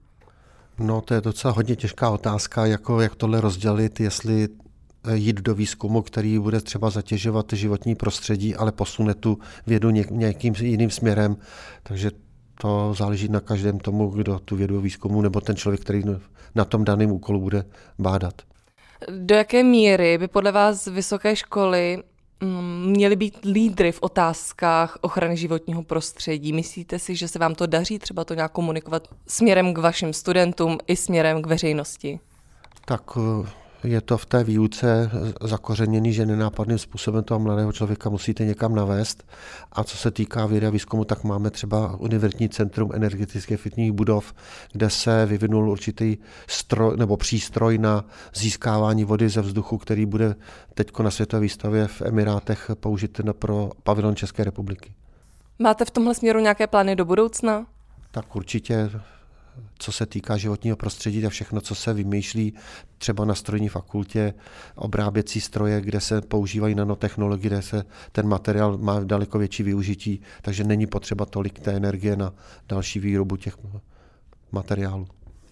No, 0.80 1.02
to 1.02 1.14
je 1.14 1.22
docela 1.22 1.54
hodně 1.54 1.76
těžká 1.76 2.10
otázka, 2.10 2.66
jako 2.66 3.02
jak 3.02 3.16
tohle 3.16 3.42
rozdělit, 3.42 4.00
jestli 4.00 4.48
eh, 5.04 5.16
jít 5.16 5.42
do 5.42 5.56
výzkumu, 5.56 6.02
který 6.02 6.40
bude 6.40 6.62
třeba 6.62 6.90
zatěžovat 6.90 7.46
životní 7.54 7.96
prostředí, 7.96 8.56
ale 8.56 8.72
posune 8.72 9.14
tu 9.14 9.38
vědu 9.68 9.90
nějakým 9.90 10.54
jiným 10.60 10.90
směrem. 10.90 11.38
Takže 11.84 12.12
to 12.62 12.94
záleží 12.94 13.30
na 13.30 13.40
každém 13.40 13.80
tomu, 13.80 14.10
kdo 14.10 14.40
tu 14.40 14.56
vědu 14.56 14.82
výzkumu, 14.82 15.22
nebo 15.22 15.42
ten 15.42 15.56
člověk, 15.56 15.82
který 15.82 16.04
na 16.56 16.66
tom 16.66 16.84
daném 16.84 17.12
úkolu 17.12 17.42
bude 17.42 17.66
bádat. 18.00 18.34
Do 19.18 19.36
jaké 19.36 19.64
míry 19.64 20.18
by 20.18 20.28
podle 20.28 20.52
vás 20.52 20.86
vysoké 20.86 21.36
školy 21.36 22.04
mm, 22.40 22.86
měly 22.86 23.16
být 23.16 23.46
lídry 23.46 23.92
v 23.92 24.00
otázkách 24.02 24.98
ochrany 25.02 25.38
životního 25.38 25.84
prostředí. 25.84 26.54
Myslíte 26.54 27.00
si, 27.00 27.16
že 27.16 27.28
se 27.28 27.40
vám 27.40 27.56
to 27.56 27.68
daří 27.68 28.00
třeba 28.00 28.24
to 28.24 28.34
nějak 28.34 28.52
komunikovat 28.52 29.08
směrem 29.28 29.74
k 29.74 29.78
vašim 29.78 30.14
studentům 30.14 30.78
i 30.88 30.96
směrem 30.96 31.42
k 31.42 31.48
veřejnosti? 31.48 32.20
Tak 32.86 33.02
eh, 33.18 33.50
je 33.84 34.02
to 34.02 34.18
v 34.18 34.26
té 34.26 34.44
výuce 34.44 35.12
zakořeněný, 35.42 36.14
že 36.14 36.26
nenápadným 36.26 36.78
způsobem 36.78 37.24
toho 37.24 37.40
mladého 37.40 37.72
člověka 37.72 38.10
musíte 38.10 38.46
někam 38.46 38.76
navést. 38.76 39.24
A 39.72 39.84
co 39.84 39.98
se 39.98 40.12
týká 40.12 40.46
vědy 40.46 40.68
a 40.68 40.70
výzkumu, 40.70 41.06
tak 41.06 41.24
máme 41.24 41.50
třeba 41.50 41.96
Univerzitní 41.96 42.50
centrum 42.50 42.92
energeticky 42.94 43.54
efektivních 43.54 43.92
budov, 43.92 44.34
kde 44.72 44.90
se 44.90 45.26
vyvinul 45.26 45.70
určitý 45.70 46.18
stroj, 46.48 46.98
nebo 46.98 47.18
přístroj 47.18 47.78
na 47.78 48.06
získávání 48.36 49.04
vody 49.04 49.30
ze 49.30 49.42
vzduchu, 49.42 49.78
který 49.78 50.06
bude 50.06 50.36
teď 50.74 51.00
na 51.00 51.12
světové 51.12 51.42
výstavě 51.42 51.88
v 51.88 52.02
Emirátech 52.02 52.72
použit 52.80 53.22
pro 53.34 53.70
pavilon 53.84 54.16
České 54.16 54.44
republiky. 54.44 54.94
Máte 55.60 55.86
v 55.86 55.92
tomhle 55.92 56.16
směru 56.16 56.40
nějaké 56.40 56.68
plány 56.68 56.96
do 56.96 57.06
budoucna? 57.06 57.66
Tak 58.12 58.36
určitě 58.36 58.90
co 59.80 59.92
se 59.92 60.06
týká 60.06 60.38
životního 60.38 60.78
prostředí 60.78 61.26
a 61.26 61.30
všechno, 61.30 61.62
co 61.62 61.76
se 61.76 61.94
vymýšlí 61.94 62.54
třeba 62.98 63.26
na 63.26 63.36
strojní 63.36 63.70
fakultě, 63.70 64.34
obráběcí 64.76 65.42
stroje, 65.42 65.82
kde 65.82 66.02
se 66.02 66.22
používají 66.22 66.76
nanotechnologie, 66.76 67.50
kde 67.50 67.62
se 67.62 67.84
ten 68.12 68.28
materiál 68.28 68.78
má 68.78 69.00
daleko 69.00 69.40
větší 69.40 69.64
využití, 69.64 70.22
takže 70.42 70.64
není 70.64 70.88
potřeba 70.88 71.26
tolik 71.26 71.60
té 71.60 71.72
energie 71.72 72.16
na 72.16 72.34
další 72.68 73.00
výrobu 73.00 73.36
těch 73.36 73.58
materiálů. 74.52 75.08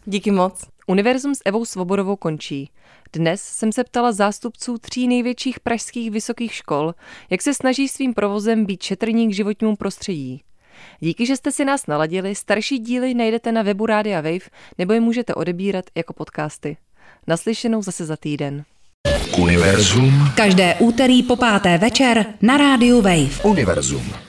Díky 0.06 0.32
moc. 0.32 0.68
Univerzum 0.88 1.36
s 1.36 1.42
Evou 1.46 1.66
Svobodovou 1.66 2.16
končí. 2.16 2.72
Dnes 3.14 3.42
jsem 3.42 3.72
se 3.72 3.84
ptala 3.84 4.12
zástupců 4.12 4.78
tří 4.78 5.08
největších 5.08 5.60
pražských 5.60 6.12
vysokých 6.12 6.54
škol, 6.54 6.96
jak 7.30 7.42
se 7.42 7.54
snaží 7.54 7.88
svým 7.88 8.14
provozem 8.14 8.66
být 8.66 8.84
šetrní 8.84 9.28
k 9.28 9.36
životnímu 9.36 9.76
prostředí. 9.76 10.44
Díky, 11.00 11.26
že 11.26 11.36
jste 11.36 11.52
si 11.52 11.66
nás 11.66 11.88
naladili, 11.88 12.36
starší 12.36 12.80
díly 12.80 13.14
najdete 13.14 13.52
na 13.52 13.62
webu 13.62 13.86
Rádia 13.86 14.22
Wave 14.22 14.50
nebo 14.78 14.94
je 14.94 15.00
můžete 15.00 15.34
odebírat 15.34 15.86
jako 15.96 16.14
podcasty. 16.14 16.78
Naslyšenou 17.28 17.82
zase 17.82 18.06
za 18.06 18.18
týden. 18.18 18.64
Univerzum. 19.38 20.32
Každé 20.36 20.76
úterý 20.80 21.24
po 21.24 21.36
páté 21.36 21.78
večer 21.78 22.26
na 22.42 22.58
rádiu 22.58 23.02
Wave. 23.02 23.44
Univerzum. 23.44 24.27